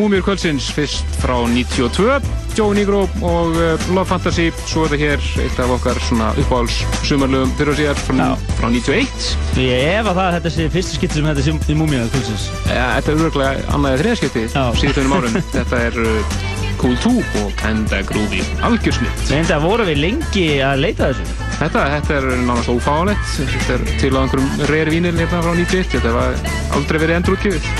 Þetta 0.05 0.13
Múmir 0.13 0.25
kvöldsins 0.27 0.65
fyrst 0.69 1.15
frá 1.17 1.33
92, 1.49 2.19
Joe 2.53 2.75
Negro 2.77 2.99
og 3.25 3.55
uh, 3.57 3.85
Love 3.89 4.05
Fantasy, 4.05 4.51
svo 4.69 4.83
er 4.85 4.91
þetta 4.91 4.99
hér 5.01 5.23
eitt 5.41 5.61
af 5.63 5.71
okkar 5.73 5.97
svona 6.05 6.27
uppáhalds 6.43 6.75
sumarlegum 7.07 7.55
fyrir 7.57 7.71
og 7.71 7.79
síðar 7.79 8.03
frá, 8.03 8.27
frá 8.59 8.67
91. 8.69 9.25
Ég 9.57 9.87
ef 9.95 10.11
að 10.11 10.19
það 10.19 10.29
þetta 10.35 10.51
sé 10.53 10.67
fyrsta 10.75 10.99
skipti 10.99 11.17
sem 11.17 11.29
þetta 11.31 11.45
sé 11.47 11.55
í 11.73 11.77
múmíða 11.79 12.11
kvöldsins. 12.13 12.45
Ja, 12.67 12.83
þetta 12.99 13.15
er 13.15 13.23
örgulega 13.25 13.65
annaðið 13.79 14.03
þriðaskipti 14.03 14.43
síðan 14.83 15.15
árum. 15.15 15.39
þetta 15.57 15.81
er 15.87 15.97
uh, 16.03 16.37
Cool 16.83 17.01
2 17.07 17.15
og 17.41 17.57
Kinda 17.63 18.03
Groovy 18.05 18.45
algjörsmitt. 18.69 19.25
Það 19.33 19.65
voru 19.65 19.89
við 19.89 20.01
lengi 20.03 20.47
að 20.67 20.83
leita 20.85 21.09
þessu. 21.09 21.49
Þetta, 21.63 21.87
þetta 21.95 22.19
er 22.19 22.29
nánast 22.43 22.69
ófáanlegt. 22.75 23.33
Þetta 23.41 23.79
er 23.79 23.89
til 24.03 24.13
á 24.13 24.21
einhverjum 24.21 24.69
rare 24.69 24.93
vínil 24.93 25.17
hérna 25.17 25.41
frá 25.41 25.57
91. 25.57 25.89
Þetta 25.97 26.15
var 26.19 26.39
aldrei 26.77 27.01
verið 27.07 27.23
endurútgifið. 27.23 27.73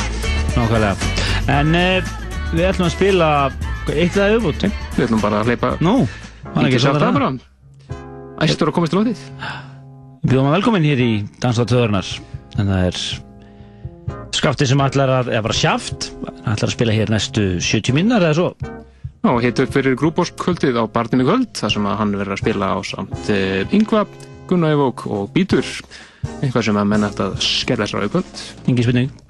Nákvæmlega. 0.55 1.13
En 1.51 1.75
uh, 1.77 2.14
við 2.55 2.69
ætlum 2.69 2.87
að 2.87 2.93
spila 2.95 3.29
eitt 3.91 4.15
eða 4.15 4.29
auðvot. 4.35 4.65
Við 4.95 5.05
ætlum 5.05 5.21
bara 5.23 5.41
að 5.41 5.51
hleypa 5.51 5.73
ekki 5.75 6.79
svona 6.81 7.01
það 7.03 7.17
bara. 7.19 7.29
Æstur 8.45 8.71
að 8.71 8.77
komast 8.77 8.93
til 8.93 9.01
lótið. 9.01 9.23
Við 10.23 10.31
bjóðum 10.31 10.49
að 10.49 10.57
velkomin 10.57 10.87
hér 10.87 11.03
í 11.03 11.11
Danslátt 11.43 11.71
Töðurnar. 11.71 12.09
En 12.55 12.71
það 12.71 12.87
er 12.89 13.01
skafti 14.35 14.67
sem 14.69 14.83
ætlar 14.83 15.11
að, 15.19 15.31
eða 15.33 15.45
bara 15.47 15.57
sjaft, 15.57 16.09
ætlar 16.45 16.69
að 16.69 16.75
spila 16.75 16.95
hér 16.95 17.11
næstu 17.13 17.45
70 17.63 17.95
minnar 17.97 18.25
eða 18.25 18.37
svo. 18.39 18.47
Já, 19.25 19.31
hitt 19.41 19.61
upp 19.63 19.71
fyrir 19.73 19.97
grúbóskvöldið 19.99 20.77
á 20.77 20.83
Barninu 20.93 21.25
kvöld, 21.25 21.49
þar 21.57 21.75
sem 21.75 21.87
að 21.89 21.99
hann 22.01 22.17
verður 22.19 22.37
að 22.37 22.43
spila 22.43 22.71
á 22.71 22.77
samt 22.85 23.31
Yngva, 23.73 24.05
Gunnar 24.49 24.75
Evók 24.75 25.07
og 25.09 25.31
Bítur. 25.33 25.65
Eitthvað 26.41 26.69
sem 26.69 26.77
að 26.81 26.91
menn 26.93 27.07
ætti 27.09 27.25
að 27.25 27.39
skella 27.45 27.89
sér 27.89 28.05
á 28.05 28.07
í 28.07 28.13
kvöld. 28.13 28.43
Engi 28.69 28.85
spurning. 28.85 29.24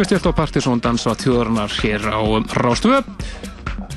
Á 0.00 0.32
Partisón 0.32 0.80
dansa 0.80 1.12
tjóðarinnar 1.12 1.68
hér 1.82 2.00
á 2.08 2.24
Rástvö 2.56 3.02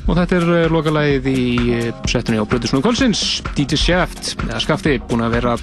og 0.04 0.18
þetta 0.18 0.36
er 0.36 0.46
uh, 0.52 0.64
lokalægið 0.68 1.28
í 1.32 1.44
uh, 1.78 2.02
settunni 2.12 2.42
á 2.42 2.44
Blöðusnúi 2.44 2.84
Kolsins 2.84 3.22
DJ 3.56 3.80
Shaft, 3.80 4.34
eða 4.44 4.60
Skafti, 4.60 4.98
búin 5.08 5.24
að 5.24 5.38
vera 5.38 5.54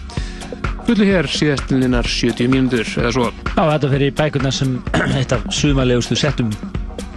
fullu 0.86 1.04
hér 1.10 1.28
síðastinlinnar 1.28 2.08
70 2.08 2.48
mínútur 2.54 2.88
eða 2.88 3.10
svo. 3.12 3.26
Já, 3.52 3.60
þetta 3.60 3.90
fyrir 3.92 4.14
bækurna 4.16 4.52
sem 4.56 4.78
eitt 5.20 5.34
af 5.36 5.44
sumarlegustu 5.52 6.16
settum 6.16 6.48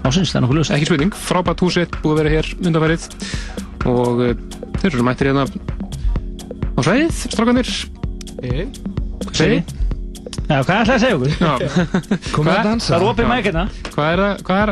ásins, 0.03 0.33
það 0.33 0.41
er 0.41 0.43
nokkuð 0.43 0.59
ljós. 0.59 0.73
Ekki 0.75 0.89
spurning, 0.89 1.15
frábært 1.15 1.63
húsitt 1.63 1.95
búið 2.03 2.17
að 2.17 2.19
vera 2.19 2.33
hér 2.35 2.51
undanfærið 2.59 3.07
og 3.93 4.25
uh, 4.25 4.33
þeir 4.81 4.89
eru 4.91 5.07
mættir 5.07 5.31
hérna 5.31 5.47
á 5.47 6.79
svæðið, 6.83 7.23
strákanir 7.37 7.71
segir 7.71 9.63
þið? 9.63 9.72
Já, 10.53 10.59
hvað 10.61 10.81
ætlaði 10.83 10.93
að 10.93 11.03
segja 11.03 11.15
okkur? 11.17 11.31
Já. 11.41 11.53
Komið 12.35 12.51
að 12.53 12.67
dansa. 12.67 12.89
Það 12.93 12.99
er 12.99 13.05
opið 13.09 13.25
Já. 13.25 13.29
mæk 13.31 13.47
hérna. 13.49 13.63
Hvað 13.95 14.11
er, 14.13 14.21
að- 14.27 14.43
hvað 14.45 14.59
er, 14.63 14.69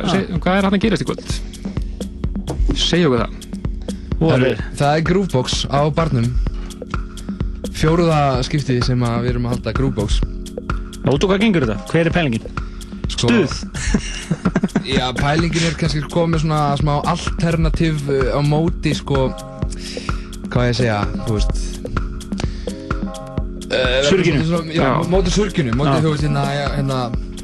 er 0.60 0.68
hann 0.68 0.78
að 0.78 0.84
gerast 0.84 1.02
í 1.02 1.08
kvöld? 1.10 1.32
Segja 2.78 3.10
okkur 3.10 3.24
það 3.26 3.40
Það 4.22 4.90
er 4.91 5.02
Groovebox 5.10 5.66
á 5.74 5.82
barnum 5.90 6.28
Fjóruða 7.74 8.20
skiptið 8.45 8.84
sem 8.86 9.02
að 9.08 9.24
við 9.26 9.32
erum 9.34 9.48
að 9.49 9.56
halda 9.56 9.74
Groovebox 9.80 10.20
og 11.02 11.18
hvað 11.26 11.41
gengur 11.41 11.66
þetta? 11.66 11.78
Hver 11.90 12.10
er 12.12 12.14
pælingin? 12.14 12.44
Sko, 13.10 13.32
Stuð? 13.32 13.53
Já, 14.98 15.08
pælingin 15.18 15.66
er 15.66 15.78
kannski 15.80 16.03
komið 16.14 16.44
svona 16.45 16.62
smá 16.78 16.94
alternativ 17.10 18.06
uh, 18.06 18.38
á 18.38 18.40
móti 18.45 18.94
sko 18.98 19.32
Hvað 20.52 20.68
ég 20.68 20.74
að 20.76 20.78
segja, 20.78 20.99
þú 21.26 21.40
veist 21.40 21.61
Surginu. 24.12 24.44
svona- 24.52 24.74
Já, 24.76 24.82
Já. 24.84 24.94
móti 25.16 25.32
surginu, 25.34 25.72
móti 25.80 25.96
Já. 25.96 26.02
þú 26.06 26.10
veist 26.16 26.26
hérna, 26.28 26.46
hérna 26.78 27.00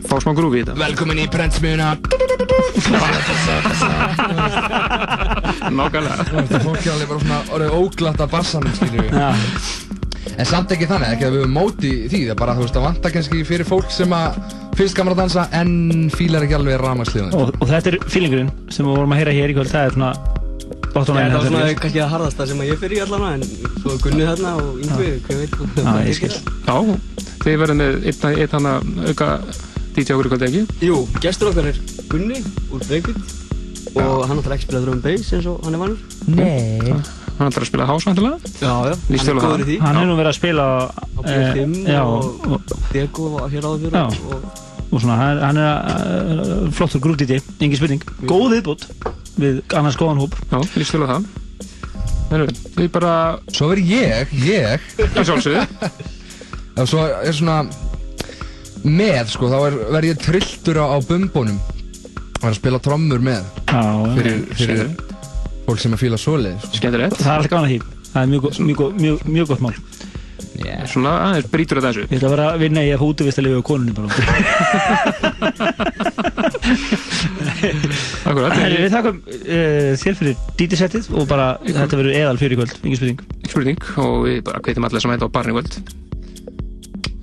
Fá 0.08 0.16
smá 0.24 0.32
grúfi 0.38 0.62
í 0.62 0.64
þetta 0.64 0.78
Velkomin 0.80 1.20
í 1.20 1.28
prentsmiðuna 1.34 1.90
Nákvæmlega 5.78 6.26
Þú 6.28 6.36
veist, 6.38 6.56
fólk 6.64 6.86
er 6.86 6.94
alveg 6.94 7.10
bara 7.12 7.20
svona 7.24 7.40
orðið 7.56 7.76
óglatt 7.78 8.22
af 8.24 8.32
bassanum, 8.32 8.74
skilju. 8.78 9.06
En 10.38 10.46
samt 10.46 10.72
ekki 10.76 10.88
þannig, 10.90 11.14
ekki 11.16 11.26
að 11.28 11.34
við 11.34 11.42
höfum 11.44 11.54
móti 11.58 11.92
í 11.92 12.08
því, 12.12 12.20
það 12.28 12.34
er 12.34 12.40
bara, 12.42 12.56
þú 12.58 12.66
veist, 12.66 12.76
það 12.78 12.86
vantar 12.88 13.14
kannski 13.16 13.44
fyrir 13.48 13.66
fólk 13.68 13.90
sem 13.94 14.12
að 14.14 14.38
finnst 14.78 14.98
gaman 14.98 15.16
að 15.16 15.22
dansa 15.24 15.46
en 15.58 15.72
fílar 16.14 16.46
ekki 16.46 16.58
alveg 16.60 16.78
rafmagsliðun. 16.84 17.34
Og, 17.34 17.54
og 17.58 17.68
þetta 17.72 17.94
er 17.94 17.98
feelingurinn 18.12 18.52
sem 18.70 18.86
við 18.86 18.92
vorum 19.00 19.16
að 19.16 19.22
heyra 19.24 19.34
hér 19.40 19.54
í 19.54 19.58
kvöld, 19.58 19.72
það 19.72 19.88
er 19.90 19.96
svona 19.98 20.12
bottom 20.94 21.18
Já, 21.18 21.22
line 21.24 21.32
það 21.32 21.40
þetta 21.40 21.52
svona 21.52 21.64
er- 21.72 21.82
kannski 21.82 22.04
að 22.04 22.12
harðasta 22.14 22.48
sem 22.52 22.62
að 22.62 22.70
ég 22.72 22.82
fyrir 22.84 22.98
í 22.98 23.02
allan 23.08 23.26
en 23.32 23.42
svo 23.88 23.98
Gunni 24.04 24.28
þarna 24.28 24.54
og 24.60 24.80
Yngvi, 24.84 25.10
hver 25.26 25.42
veit 25.42 25.56
hvað 25.56 25.82
Já, 25.82 25.92
ég 26.08 26.18
skil. 26.18 26.32
Já, 26.68 26.76
þið 27.44 27.60
verðum 27.64 27.82
með 27.82 28.08
einn 28.12 28.40
eitt 28.44 28.56
hana 28.58 28.74
auka 29.08 29.30
DJ 29.96 30.16
okkur 30.16 30.30
í 30.30 30.32
kvöld 30.34 30.48
ekki? 30.48 30.64
Jú, 30.86 31.02
gestur 31.24 31.52
okkar 31.52 31.70
er 31.72 31.80
Gunni 32.12 32.42
úr 32.70 32.84
Breakbeat 32.86 33.36
og 33.98 34.28
hann 34.28 34.42
ætlar 34.42 34.58
ekki 34.58 34.68
að 34.68 34.70
spila 34.70 34.84
drum 34.84 34.98
and 34.98 35.06
bass 35.06 35.32
eins 35.34 35.48
og 35.50 35.64
hann 35.66 35.78
er 35.78 35.82
vanur. 35.82 36.02
Nei. 36.28 36.94
Hann 37.38 37.50
ætlar 37.50 37.64
að 37.64 37.70
spila 37.70 37.88
house 37.88 38.10
vantilega 38.10 38.38
Já, 38.60 38.74
já, 38.92 38.94
hann 38.94 39.34
er 39.34 39.42
góður 39.42 39.64
í 39.64 39.68
því. 39.72 39.80
Hann 39.86 40.00
er 40.02 40.08
nú 40.10 40.18
verið 40.20 40.32
að 40.34 40.38
spila 40.38 40.70
Á 40.92 41.20
B5 41.24 41.58
eh, 41.64 41.92
já, 41.96 42.02
og, 42.04 42.48
og 42.52 42.88
Dego 42.94 43.30
hér 43.48 43.68
áður 43.70 43.86
fyrir 43.88 43.98
Já. 43.98 44.08
og 44.34 44.64
og 44.88 45.02
svona, 45.04 45.18
hann 45.20 45.36
er, 45.36 45.42
hann 45.44 45.58
er 45.60 46.62
uh, 46.64 46.70
flottur 46.72 47.02
grútiti, 47.04 47.42
engin 47.60 47.76
spurning. 47.76 48.06
Góð 48.24 48.54
viðbútt 48.56 48.86
við 49.38 49.60
annars 49.76 50.00
góðan 50.00 50.22
hóp. 50.24 50.38
Já, 50.48 50.62
á 50.64 50.64
það 50.64 51.28
Við 52.28 52.90
bara 52.92 53.40
Svo 53.56 53.70
er 53.74 53.80
ég, 53.88 54.28
ég. 54.44 54.80
Já, 55.00 55.24
sjálfsögðu. 55.24 55.64
Já, 56.78 56.84
svo 56.86 57.00
er 57.08 57.34
svona 57.34 57.64
með, 58.88 59.28
sko, 59.34 59.48
þá 59.52 59.58
er, 59.68 59.74
verð 59.96 60.08
ég 60.12 60.18
trilltur 60.22 60.78
á, 60.84 60.86
á 60.94 60.98
bumbónum 61.08 61.60
og 62.38 62.44
er 62.46 62.52
að 62.52 62.60
spila 62.60 62.80
trommur 62.84 63.22
með. 63.26 63.44
Já, 63.72 63.82
fyrir, 64.18 64.38
fyrir 64.60 64.80
fólk 65.68 65.80
sem 65.82 65.96
að 65.98 66.02
fíla 66.04 66.18
svoleið 66.22 66.58
sko. 66.68 66.74
Skemmtilegt. 66.78 67.16
Það 67.20 67.32
er 67.34 67.38
alltaf 67.42 67.60
að 67.64 67.70
því. 67.72 67.80
Það 68.12 68.22
er 68.22 68.28
mjög, 68.34 68.42
go- 68.46 68.56
mjög, 68.68 68.78
go- 68.84 68.96
mjög, 69.02 69.18
mjög 69.38 69.48
gott 69.54 69.64
mál. 69.66 69.78
Yeah. 70.58 70.82
Svona 70.90 71.12
aðeins 71.28 71.50
brýtur 71.54 71.78
þetta 71.82 71.92
þessu. 71.94 72.04
Ég 72.08 72.14
ætla 72.18 72.28
að 72.30 72.34
vera 72.36 72.48
að 72.54 72.62
vinna 72.64 72.82
í 72.86 72.88
að 72.94 73.00
fá 73.02 73.06
útivistalegu 73.12 73.58
á 73.62 73.64
konunni 73.68 73.94
bara 73.98 74.08
Akkurat 78.28 78.58
Við 78.58 78.90
þakkum 78.96 79.22
uh, 79.28 79.92
þér 80.02 80.18
fyrir 80.22 80.36
DJ-settið 80.60 81.10
og 81.18 81.28
bara 81.30 81.48
þetta 81.66 82.00
verður 82.00 82.18
eðal 82.20 82.38
fyrir 82.42 82.56
í 82.56 82.60
kvöld, 82.62 82.76
engin 82.84 83.00
spurning. 83.00 83.22
Ekki 83.42 83.54
spurning 83.54 83.88
og 84.04 84.18
við 84.28 84.42
bara 84.48 84.62
hvetjum 84.66 84.88
allir 84.90 85.04
sem 85.06 85.14
hætta 85.16 85.30
á 85.30 85.36
barni 85.38 85.54
í 85.54 85.58
kvöld. 85.58 85.80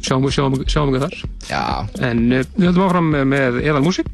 Sjáum, 0.05 0.27
sjáum, 0.29 0.55
sjáum 0.69 0.91
við 0.93 1.07
þar. 1.07 1.15
Já. 1.49 1.63
En 2.05 2.25
uh, 2.29 2.43
við 2.59 2.67
höldum 2.69 2.87
áfram 2.89 3.07
með- 3.15 3.29
með 3.33 3.61
eðal 3.65 3.85
músík. 3.87 4.11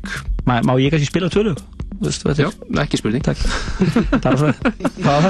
Má, 0.47 0.61
má 0.66 0.74
ég 0.81 0.93
kannski 0.94 1.09
spila 1.11 1.31
tvölu? 1.32 1.57
Já, 2.01 2.47
ekki 2.81 2.97
spurning. 3.01 3.24
Takk. 3.27 3.43
Það 4.23 4.31
er 4.31 4.39
svona 4.40 4.55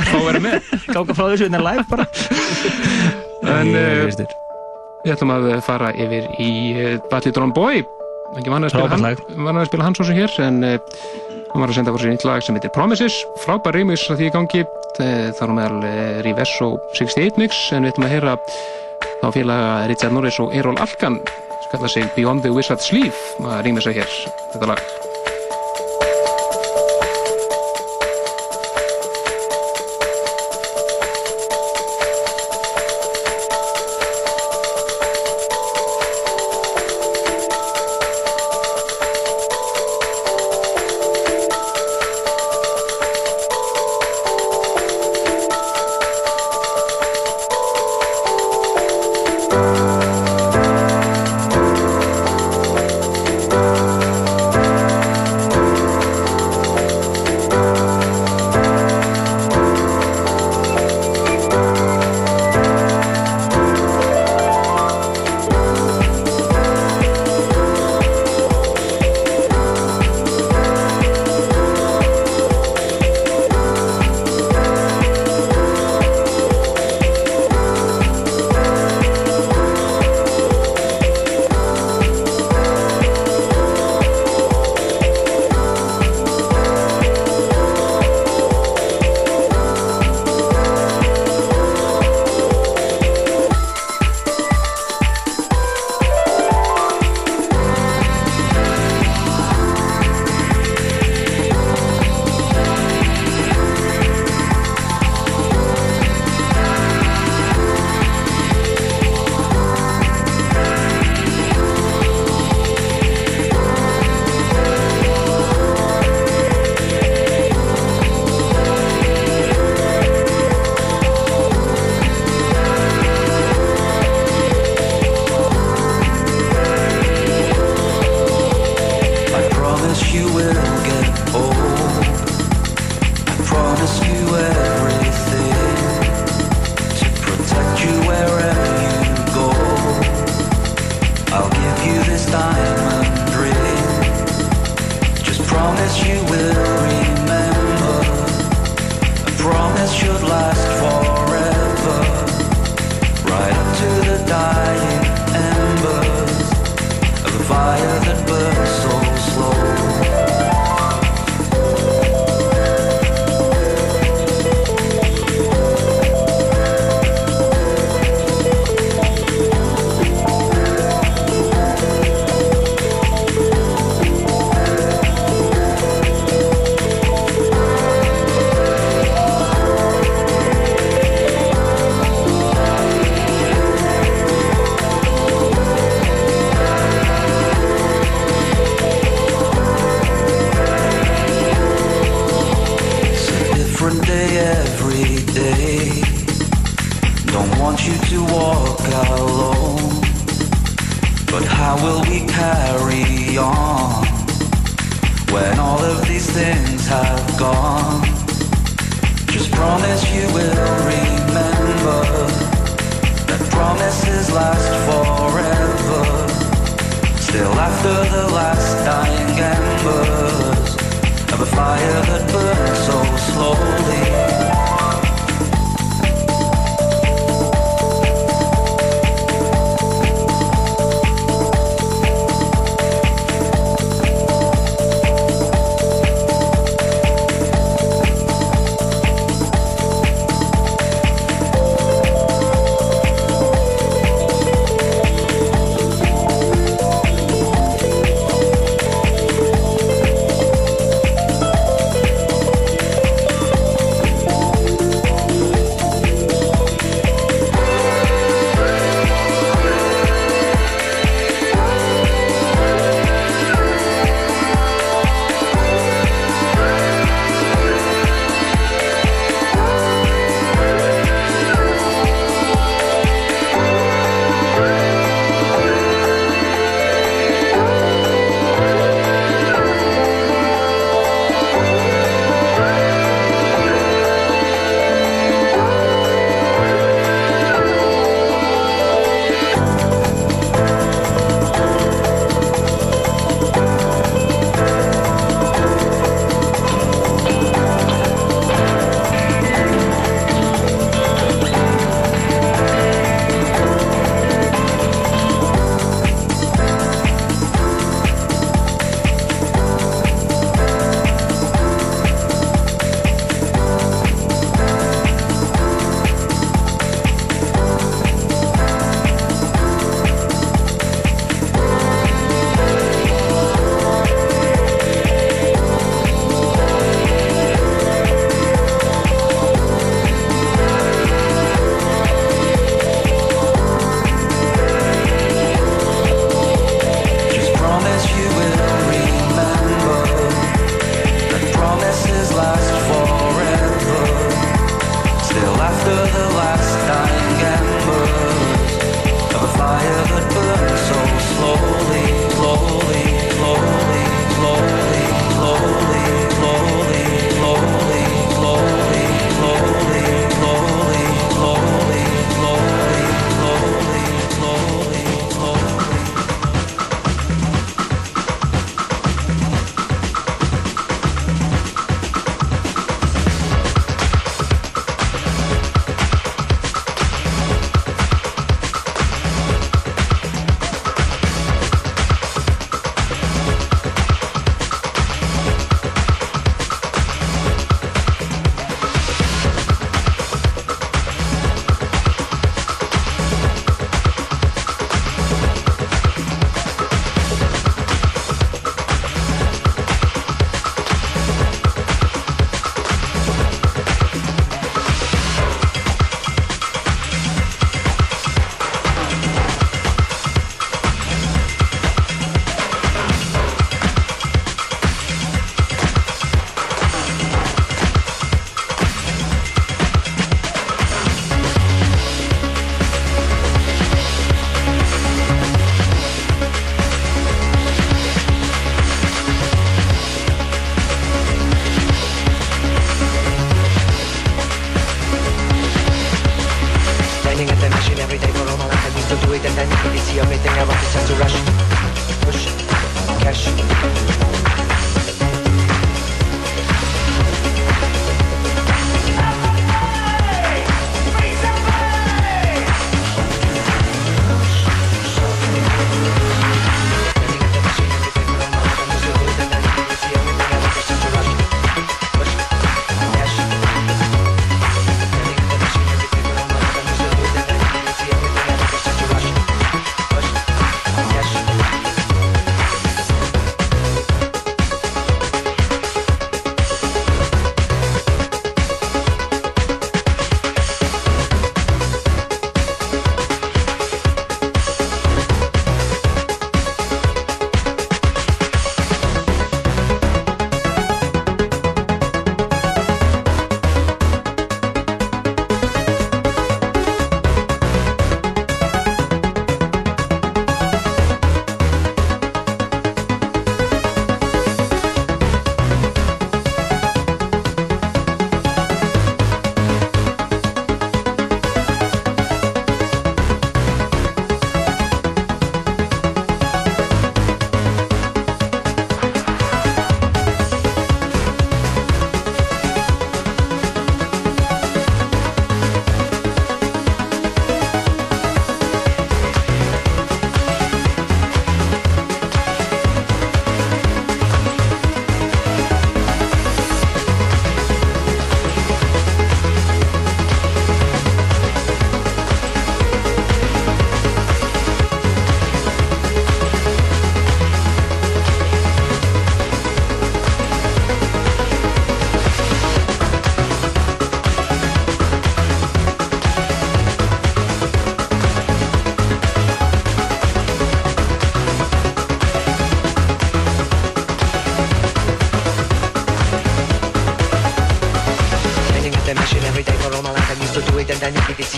Þá 0.07 0.19
verðum 0.23 0.45
við 0.47 0.69
Gáka 0.93 1.17
frá 1.19 1.25
þessu 1.33 1.49
hérna 1.49 1.63
live 1.65 1.87
bara. 1.91 2.05
En 3.51 3.73
Ég 3.73 4.05
veist 4.07 4.21
þér. 4.21 4.37
við 5.07 5.15
ætlum 5.17 5.33
að 5.35 5.49
fara 5.67 5.91
yfir 5.97 6.29
í 6.45 6.51
Battle 7.11 7.33
Drum 7.35 7.55
Boy 7.57 7.81
Ekki 8.39 8.53
vann 8.53 8.67
að 8.69 8.73
spila 8.75 9.83
að 9.83 9.87
hann 9.89 9.99
svo 9.99 10.07
sem 10.07 10.19
hér 10.21 10.37
En 10.47 10.63
uh, 10.67 10.77
hann 11.51 11.65
var 11.65 11.73
að 11.73 11.81
senda 11.81 11.95
fyrir 11.97 12.07
sér 12.07 12.15
nýtt 12.15 12.29
lag 12.29 12.45
sem 12.47 12.55
heitir 12.59 12.75
Promises. 12.75 13.17
Frábær 13.43 13.75
remix 13.75 14.07
að 14.11 14.23
því 14.23 14.29
í 14.29 14.35
gangi. 14.37 14.65
Eh, 15.01 15.31
Þar 15.39 15.51
á 15.51 15.55
meðal 15.57 15.81
uh, 15.83 16.21
Reverso 16.27 16.73
68 16.99 17.41
mix 17.41 17.61
En 17.75 17.87
við 17.87 17.95
ætlum 17.95 18.09
að 18.09 18.17
heyra 18.17 18.37
þá 19.21 19.29
félaga 19.37 19.71
Richard 19.91 20.17
Norris 20.17 20.41
og 20.43 20.55
Errol 20.57 20.79
Alkan 20.81 21.21
skalla 21.69 21.89
sig 21.89 22.09
Beyond 22.17 22.43
the 22.43 22.53
Wizard's 22.55 22.89
Sleeve 22.91 23.47
að 23.47 23.63
rýmisa 23.69 23.95
hér 23.95 24.11
þetta 24.53 24.73
lag 24.73 25.10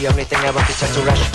she 0.03 0.09
only 0.09 0.25
thing 0.25 0.45
ever 0.45 0.59
could 0.59 0.75
touch 0.75 0.97
a 0.97 1.03
rush 1.05 1.32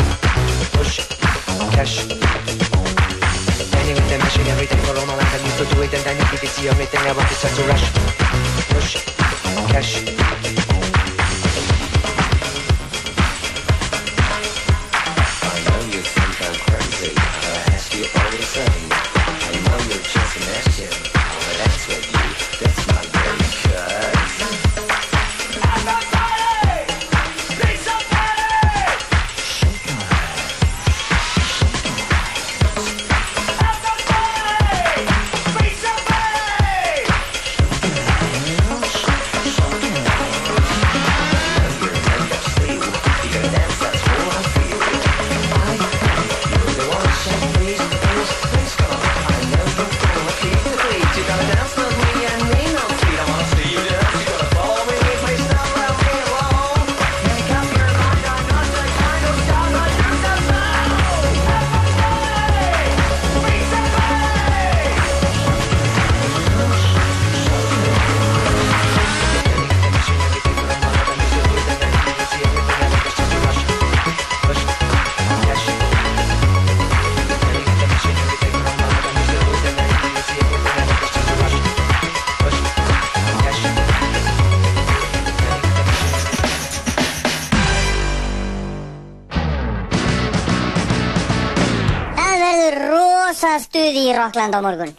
Rockland 94.27 94.55
á 94.55 94.61
morgun. 94.61 94.91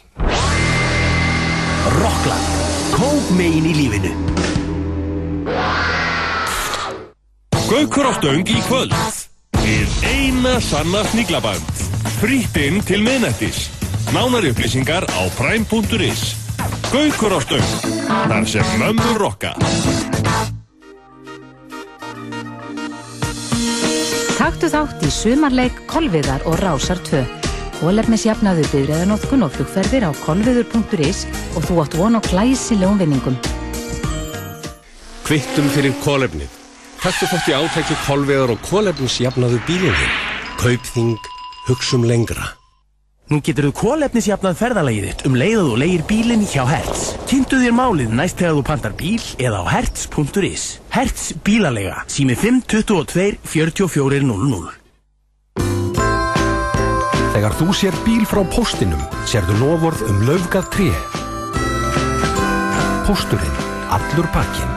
Rockland, 2.01 2.47
kók 2.97 3.27
megin 3.37 3.65
í 3.69 3.75
lífinu. 3.77 4.13
Gaukur 7.69 8.09
á 8.09 8.13
stöng 8.17 8.49
í 8.49 8.57
kvöld. 8.65 8.95
Hið 9.61 9.89
eina 10.09 10.55
sanna 10.65 11.05
sníglaband 11.13 11.69
Frýtt 12.23 12.57
inn 12.57 12.81
til 12.81 13.03
miðnættis. 13.05 13.69
Nánari 14.17 14.55
upplýsingar 14.55 15.05
á 15.05 15.23
prime.is 15.37 16.33
Gaukur 16.89 17.37
á 17.37 17.41
stöng. 17.45 17.69
Þar 18.33 18.49
sem 18.49 18.65
mömmur 18.81 19.21
rokka. 19.21 19.53
Taktu 24.41 24.73
þátt 24.73 25.05
í 25.05 25.13
sumarleik 25.13 25.85
Kolviðar 25.85 26.49
og 26.49 26.57
Rásar 26.65 27.05
2. 27.05 27.38
Kólefnisjafnaðu 27.79 28.65
byrjaðanótkun 28.73 29.45
og 29.47 29.53
flugferðir 29.55 30.09
á 30.09 30.13
kolviður.is 30.25 31.21
og 31.55 31.63
þú 31.63 31.77
átt 31.85 31.95
von 31.95 32.19
á 32.19 32.21
glæsilegum 32.27 32.99
vinningum. 32.99 33.37
Kvittum 35.29 35.69
fyrir 35.71 35.95
kólefnið. 36.03 36.51
Taktu 36.99 37.29
þátt 37.31 37.51
í 37.53 37.55
átæki 37.55 37.99
kolveðar 38.03 38.55
og 38.57 38.65
kólefnisjafnaðu 38.67 39.61
bílunum. 39.69 40.17
Kaupþing, 40.59 41.29
hugsum 41.69 42.07
lengra. 42.09 42.57
Nú 43.31 43.39
getur 43.45 43.69
þú 43.69 43.75
kólefnisjafnað 43.77 44.59
ferðalagið 44.59 45.07
þitt 45.11 45.25
um 45.29 45.39
leið 45.39 45.59
og 45.61 45.71
þú 45.71 45.79
leigir 45.85 46.05
bílinn 46.09 46.45
hjá 46.49 46.65
Hertz. 46.67 47.13
Kynntu 47.31 47.61
þér 47.63 47.77
málið 47.77 48.19
næst 48.19 48.41
þegar 48.41 48.59
þú 48.59 48.67
pantar 48.73 48.99
bíl 48.99 49.23
eða 49.39 49.63
á 49.63 49.65
hertz.is. 49.77 50.67
Hertz 50.97 51.31
bílalega, 51.47 52.03
sími 52.11 52.35
522 52.35 53.39
4400. 53.45 54.78
Þegar 57.39 57.55
þú 57.55 57.67
sér 57.79 57.95
bíl 58.03 58.25
frá 58.27 58.41
postinum, 58.51 59.03
sér 59.23 59.45
þú 59.47 59.57
lovorð 59.61 60.01
um 60.11 60.17
löfgað 60.27 60.65
3. 60.75 60.87
Posturinn. 63.07 63.61
Allur 63.95 64.27
pakkin. 64.35 64.73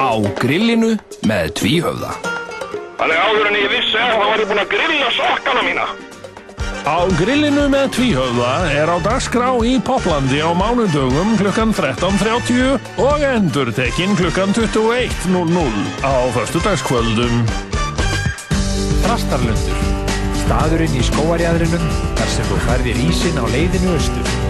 Á 0.00 0.16
grillinu 0.40 0.94
með 1.28 1.52
tvíhöfða. 1.60 2.14
Þannig 3.02 3.20
áður 3.26 3.50
en 3.50 3.60
ég 3.60 3.68
vissi 3.74 4.00
að 4.00 4.14
það 4.14 4.32
væri 4.32 4.48
búin 4.48 4.62
að 4.64 4.72
grilla 4.72 5.12
sokkana 5.18 5.66
mína. 5.68 5.86
Á 6.88 6.98
grillinu 7.20 7.68
með 7.76 7.86
tvíhöfða 7.98 8.56
er 8.80 8.88
á 8.88 8.98
dagskrá 9.10 9.52
í 9.60 9.76
Poplandi 9.84 10.40
á 10.40 10.56
mánundögum 10.56 11.36
klukkan 11.36 11.76
13.30 11.76 12.80
og 12.96 13.28
endur 13.28 13.76
tekinn 13.76 14.16
klukkan 14.16 14.56
21.00 14.56 15.86
á 16.00 16.32
förstu 16.32 16.64
dagskvöldum. 16.64 17.73
Drastarlundur, 19.04 19.82
staðurinn 20.40 20.96
í 20.96 21.04
skóarjæðrinum 21.04 21.84
þar 22.16 22.32
sem 22.38 22.48
þú 22.48 22.62
færðir 22.64 23.04
ísin 23.04 23.36
á 23.36 23.44
leiðinu 23.52 23.92
austur. 23.98 24.43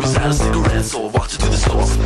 juice 0.00 0.14
so 0.14 0.30
cigarettes 0.30 0.94
walked 0.94 1.14
water 1.14 1.38
to 1.38 1.46
the 1.46 1.56
store. 1.56 2.05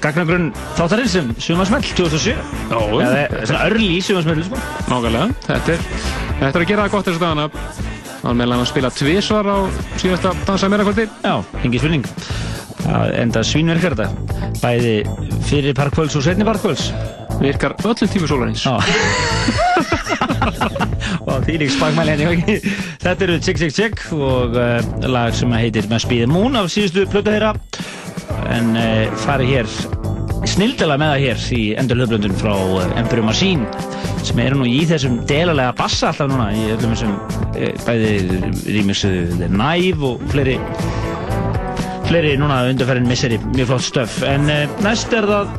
Gagnagrunn 0.00 0.50
þáttarinn 0.78 1.10
sem 1.10 1.30
sumarsmell 1.42 1.82
2007 1.96 2.34
Já, 2.70 2.78
Eða 2.78 3.46
svona 3.48 3.62
early 3.66 4.00
sumarsmell 4.04 4.44
sko. 4.46 4.60
Nákvæmlega, 4.90 5.26
þetta 5.46 5.74
er, 5.74 5.86
þetta 6.40 6.52
er 6.52 6.64
að 6.64 6.68
gera 6.70 6.84
það 6.84 6.94
gott 6.94 7.10
þessu 7.10 7.22
dagana. 7.24 7.48
Það 8.10 8.28
var 8.28 8.36
meðal 8.36 8.54
hann 8.54 8.64
að 8.64 8.70
spila 8.70 8.92
tvisvar 8.94 9.46
á 9.48 9.56
síðasta 10.02 10.34
dansa 10.46 10.70
meira 10.70 10.86
kvöldi. 10.86 11.06
Já, 11.24 11.34
engin 11.64 11.80
spurning. 11.82 12.04
Enda 13.20 13.42
svínverkar 13.46 13.96
þetta. 13.96 14.08
Bæði 14.60 14.94
fyrir 15.48 15.74
parkvöls 15.78 16.16
og 16.18 16.24
setni 16.24 16.44
parkvöls 16.44 16.90
Virkar 17.40 17.72
öllum 17.80 18.08
tímu 18.12 18.26
sólarins 18.28 18.66
Og 21.24 21.38
því 21.46 21.54
lík 21.62 21.72
spagmæli 21.72 22.12
henni 22.12 22.26
ekki. 22.34 22.56
Þetta 23.00 23.26
eru 23.26 23.38
Tick 23.40 23.60
Tick 23.60 23.76
Tick 23.76 24.02
og 24.12 24.56
uh, 24.58 24.80
lag 25.08 25.32
sem 25.36 25.52
heitir 25.56 25.88
Með 25.88 26.08
the 26.10 26.28
Moon 26.28 26.58
af 26.60 26.68
síðustu 26.72 27.06
plötu 27.08 27.32
þeirra 27.32 27.54
En 28.50 28.74
uh, 28.78 29.06
farið 29.24 29.54
hér 29.54 29.70
snildela 30.48 30.96
með 31.00 31.12
það 31.12 31.24
hér 31.24 31.46
í 31.56 31.62
endurhlöfblöndun 31.82 32.36
frá 32.40 32.52
uh, 32.54 32.84
Emperor 32.98 33.26
Machine 33.28 33.68
sem 34.26 34.40
eru 34.42 34.60
nú 34.60 34.68
í 34.68 34.82
þessum 34.88 35.20
delalega 35.28 35.76
bassa 35.78 36.10
alltaf 36.10 36.28
núna 36.30 36.50
í 36.56 36.66
öllum 36.74 36.94
þessum 36.94 37.16
uh, 37.16 37.72
bæði 37.86 38.12
The 38.66 39.48
Knife 39.48 40.06
og 40.10 40.22
fleiri 40.32 40.58
fleiri 42.10 42.36
núna 42.40 42.64
undarferðin 42.72 43.08
misseri 43.10 43.38
mjög 43.52 43.74
flott 43.74 43.86
stöf 43.86 44.22
en 44.26 44.48
næst 44.82 45.12
er 45.14 45.28
það 45.30 45.58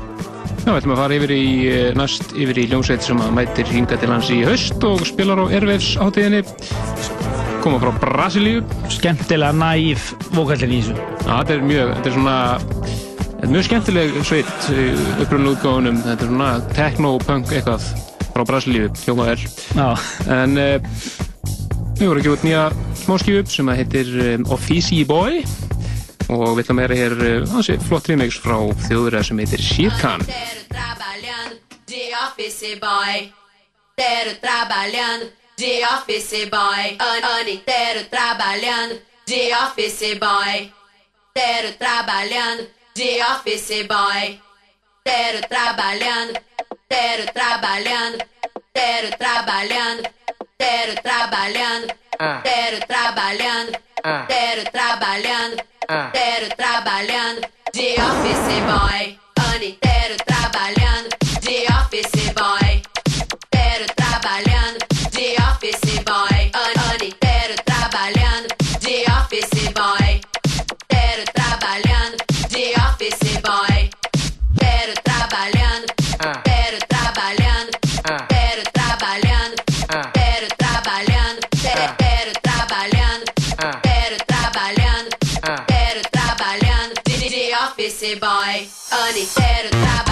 Já, 0.62 0.76
við 0.76 0.84
ætlum 0.84 0.92
að 0.94 1.00
fara 1.02 1.16
yfir 1.18 1.32
í, 1.34 1.46
eh, 1.74 1.88
næst 1.98 2.34
yfir 2.38 2.58
í 2.62 2.68
ljónsveit 2.70 3.02
sem 3.02 3.18
að 3.18 3.32
mætir 3.34 3.70
hinga 3.74 3.98
til 3.98 4.10
hans 4.12 4.28
í 4.30 4.44
haust 4.46 4.84
og 4.86 5.02
spilar 5.10 5.42
á 5.42 5.50
Airwaves 5.50 5.96
átíðinni 5.98 6.44
koma 7.64 7.80
frá 7.82 7.90
Brasilíu. 7.98 8.62
Skemmtilega 8.94 9.54
næf 9.58 10.12
vokallin 10.36 10.76
í 10.78 10.84
þessu. 10.84 10.94
Já, 11.26 11.34
þetta 11.34 11.56
er 11.56 11.66
mjög, 11.66 11.96
þetta 11.96 12.12
er 12.12 12.16
svona 12.20 12.38
þetta 13.42 13.50
er 13.50 13.54
mjög 13.56 13.64
skemmtileg 13.66 14.18
sveit 14.22 14.66
upprunnu 15.24 15.52
útgáðunum, 15.56 15.96
þetta 16.06 16.26
er 16.26 16.30
svona 16.30 16.50
techno-punk 16.78 17.50
eitthvað 17.50 17.86
frá 18.36 18.44
Brasilíu 18.46 18.90
hljómað 19.02 19.32
er 19.32 19.46
Já. 19.74 19.88
en 20.36 20.52
uh, 20.62 20.76
við 21.98 22.04
vorum 22.06 22.20
ekki 22.22 22.34
út 22.36 22.46
nýja 22.46 22.68
smáskjöf 23.02 23.50
sem 23.50 23.72
að 23.74 23.80
heitir 23.82 24.12
um, 24.28 24.46
Offici 24.54 25.02
Boy. 25.10 25.42
Og 26.32 26.54
við 26.54 26.62
ætlum 26.68 26.84
að 26.84 26.86
heyra 26.86 27.00
hér 27.00 27.16
uh, 27.18 27.48
hansi 27.56 27.80
flott 27.82 28.10
remix 28.12 28.38
frá 28.44 28.60
þjóðurða 28.86 29.24
sem 29.26 29.42
heitir 29.42 29.66
office 39.66 40.14
boy. 40.22 40.70
Inteiro 41.32 41.74
trabalhando 41.80 42.81
de 42.94 43.22
office 43.24 43.84
boy. 43.88 44.40
Quero 45.04 45.42
trabalhando, 45.48 46.40
quero 46.90 47.26
trabalhando, 47.34 48.18
quero 48.74 49.18
trabalhando, 49.18 50.10
quero 50.58 51.02
trabalhando, 51.02 51.94
ah. 52.20 52.42
quero 52.44 52.80
trabalhando, 52.86 53.72
ah. 54.04 54.26
quero 54.28 54.64
trabalhando, 54.72 55.64
ah. 55.88 56.10
quero 56.14 56.56
trabalhando, 56.56 57.42
de 57.74 57.96
office 58.00 58.62
boy. 58.62 59.20
Ano 59.38 59.64
inteiro 59.64 60.16
dice 88.02 88.16
bye. 88.16 88.68
Ani 88.90 89.26
sera 89.26 90.11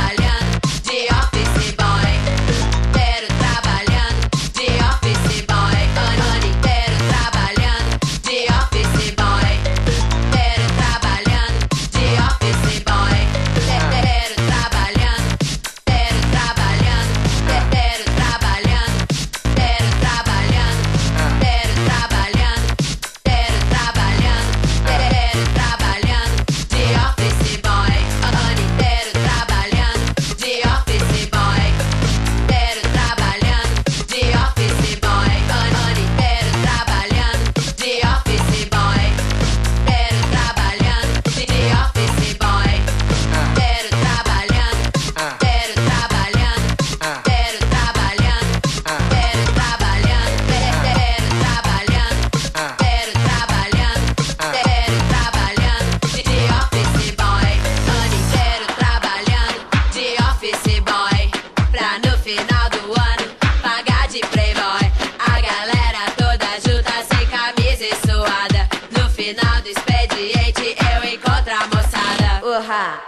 Uhá. 72.69 73.01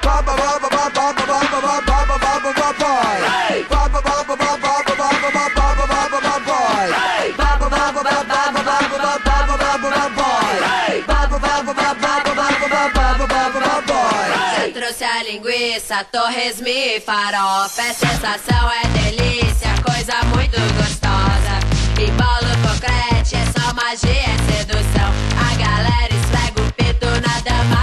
Eu 14.63 14.73
trouxe 14.73 15.03
a 15.03 15.23
linguiça, 15.23 16.03
torresmo 16.11 16.67
e 16.67 16.99
farofa. 16.99 17.81
É 17.83 17.93
sensação, 17.93 18.71
é 18.71 18.87
delícia, 18.87 19.69
coisa 19.85 20.13
muito 20.35 20.59
gostosa. 20.77 21.59
E 21.99 22.09
bolo 22.11 22.51
com 22.63 22.79
crete, 22.79 23.35
é 23.35 23.45
só 23.45 23.73
magia, 23.75 24.09
é 24.09 24.37
sedução. 24.51 25.11
A 25.37 25.55
galera 25.55 26.13
esfrega 26.13 26.61
o 26.61 26.73
pito 26.73 27.05
na 27.05 27.39
dama 27.41 27.80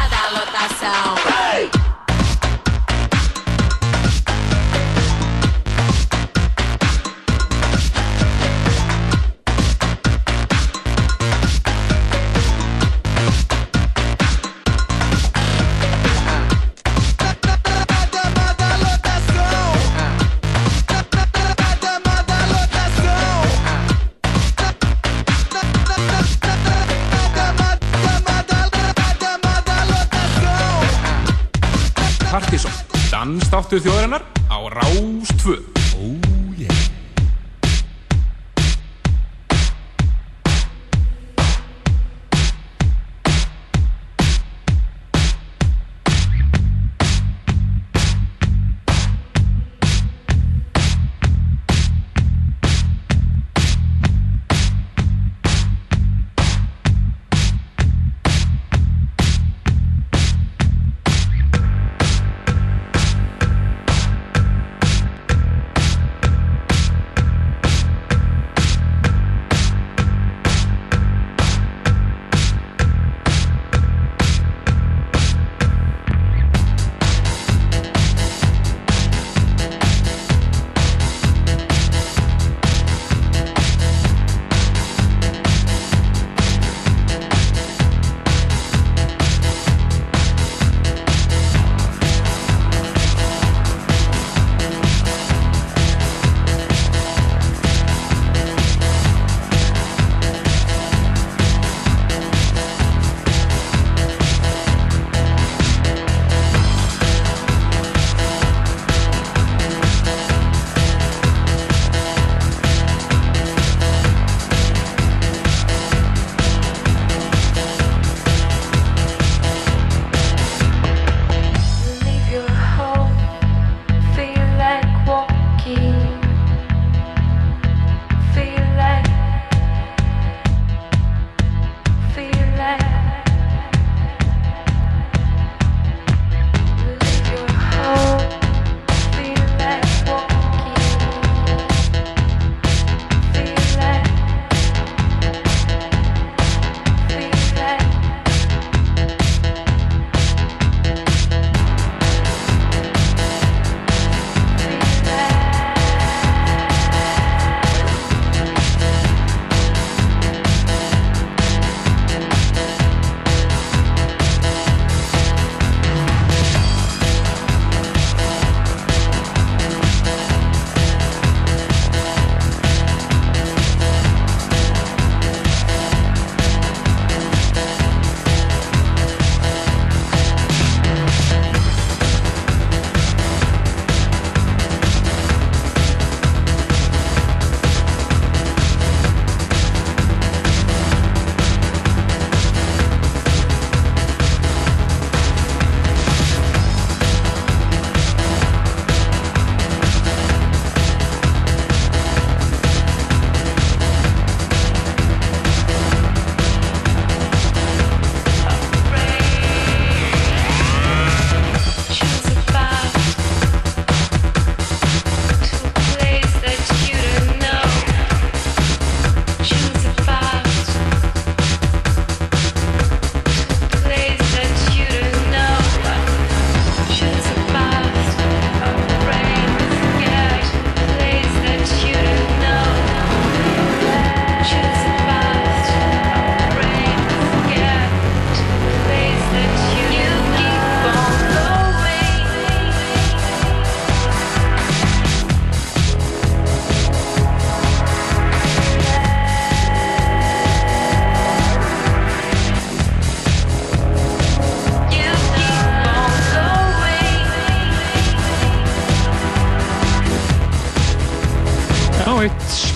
Dansdáttur 33.28 33.82
þjóðarinnar 33.84 34.24
á 34.48 34.56
Rás 34.72 35.28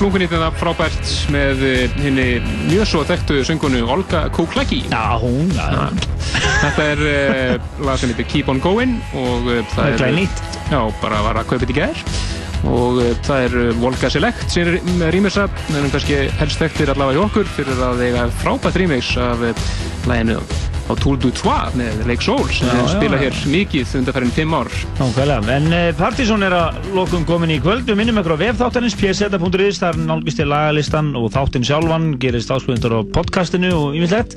eitt 0.02 0.10
splungunýtt 0.10 0.32
en 0.34 0.40
það 0.42 0.56
frábært 0.58 1.10
með 1.30 1.60
eh, 1.62 1.92
henni 2.02 2.24
mjög 2.66 2.88
svo 2.90 3.02
þekktu 3.06 3.36
söngunu 3.46 3.82
Olga 3.86 4.24
Kuklaki. 4.34 4.80
Já, 4.90 5.14
hún, 5.22 5.52
já. 5.54 5.92
Þetta 6.62 6.86
er 6.88 7.02
uh, 7.06 7.68
lag 7.86 8.00
sem 8.00 8.10
heitir 8.10 8.26
Keep 8.32 8.50
On 8.50 8.62
Going 8.62 8.96
og 9.14 9.46
uh, 9.46 9.60
Það 9.76 9.92
er 9.92 10.00
glænýtt. 10.00 10.42
Já, 10.72 10.80
bara 11.02 11.22
var 11.28 11.38
að 11.38 11.52
kaupa 11.52 11.62
þetta 11.62 11.76
í 11.76 11.78
gær. 11.78 12.02
Og 12.72 12.98
það 13.28 13.46
er 13.46 13.78
Volga 13.82 14.10
Select 14.10 14.50
sem 14.50 14.74
rýmisa, 15.14 15.46
við 15.68 15.78
erum 15.84 15.94
kannski 15.94 16.18
helst 16.40 16.62
þekktir 16.62 16.94
allavega 16.96 17.20
í 17.20 17.24
okkur 17.28 17.54
fyrir 17.58 17.86
að 17.90 18.06
eiga 18.08 18.26
frábært 18.42 18.82
rýmix 18.82 19.14
af 19.22 19.46
læginu 20.10 20.40
á 20.92 20.94
Tour 21.00 21.16
du 21.20 21.30
Trois 21.32 21.72
með 21.78 22.02
Lake 22.08 22.24
Soul 22.24 22.44
sem 22.52 22.68
Já, 22.68 22.74
já, 22.76 22.88
spila 22.92 23.16
já. 23.18 23.22
hér 23.24 23.38
mikið 23.52 23.94
undarfærin 24.00 24.34
5 24.36 24.56
ár. 24.58 24.70
Nákvæmlega, 24.98 25.56
en 25.56 25.68
uh, 25.72 25.80
Partizón 25.98 26.44
er 26.46 26.56
að 26.56 26.90
lokum 26.96 27.24
komin 27.28 27.54
í 27.54 27.58
kvöld. 27.62 27.86
Við 27.88 27.98
minnum 27.98 28.20
ykkur 28.20 28.36
á 28.36 28.42
vefþáttanins 28.44 28.96
pseta.is 28.98 29.80
þar 29.82 29.98
nálgist 30.04 30.40
til 30.42 30.48
lagalistan 30.52 31.12
og 31.18 31.30
þáttinn 31.34 31.66
sjálfan 31.66 32.12
gerist 32.22 32.52
áskrifundur 32.52 32.98
á 32.98 33.00
podcastinu 33.16 33.72
og 33.78 33.98
yfirlegt 33.98 34.36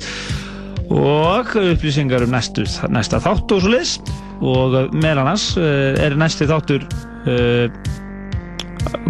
og 0.86 1.50
upplýsingar 1.58 2.22
um 2.22 2.30
næstu, 2.30 2.62
næsta 2.94 3.18
þátt 3.18 3.56
og 3.56 3.64
svo 3.64 3.72
liðs 3.72 3.96
og 4.40 4.76
meðal 4.94 5.24
annars 5.24 5.50
uh, 5.58 5.96
er 5.98 6.14
næsti 6.18 6.46
þáttur 6.48 6.84
uh, 7.26 7.66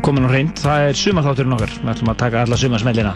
komin 0.05 0.25
á 0.25 0.31
hreint, 0.33 0.61
það 0.63 0.91
er 0.91 1.01
sumarþátturinn 1.03 1.57
okkar. 1.57 1.73
Við 1.83 1.93
ætlum 1.93 2.13
að 2.15 2.21
taka 2.23 2.45
alla 2.47 2.59
sumarsmellina 2.61 3.13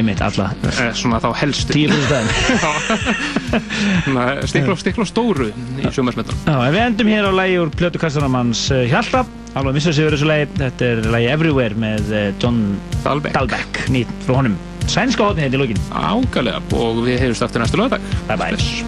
ymmit, 0.00 0.20
alla. 0.24 0.50
Eh, 0.68 0.90
svona 0.96 1.20
þá 1.22 1.28
helstu. 1.42 1.74
10% 1.76 2.08
daginn 2.12 2.32
Stikla, 4.48 4.76
stikla 4.78 5.04
á 5.04 5.08
stóru 5.08 5.48
í 5.48 5.52
en 5.88 6.74
við 6.74 6.80
endum 6.82 7.10
hér 7.12 7.28
á 7.28 7.32
lægi 7.32 7.58
úr 7.62 7.72
plötukastanamanns 7.74 8.66
uh, 8.74 8.84
Hjalta. 8.90 9.24
Alveg 9.56 9.72
að 9.72 9.78
missa 9.78 9.94
sig 9.96 10.06
verið 10.06 10.18
þessu 10.18 10.30
lægi 10.30 10.50
þetta 10.58 10.90
er 10.90 11.02
lægi 11.14 11.30
Everywhere 11.34 11.80
með 11.86 12.12
uh, 12.12 12.26
John 12.42 12.62
Dahlbeck, 13.04 13.34
Dahlbeck. 13.36 13.82
Nýtt 13.94 14.12
frá 14.26 14.38
honum. 14.42 14.58
Sænska 14.88 15.32
hérna 15.36 15.58
í 15.58 15.64
lókin 15.64 15.82
Ágælega. 15.92 16.62
Og 16.78 17.02
við 17.04 17.20
heyrjumst 17.24 17.44
aftur 17.44 17.64
næstu 17.64 17.82
lögadag. 17.82 18.14
Bye 18.30 18.40
bye 18.40 18.87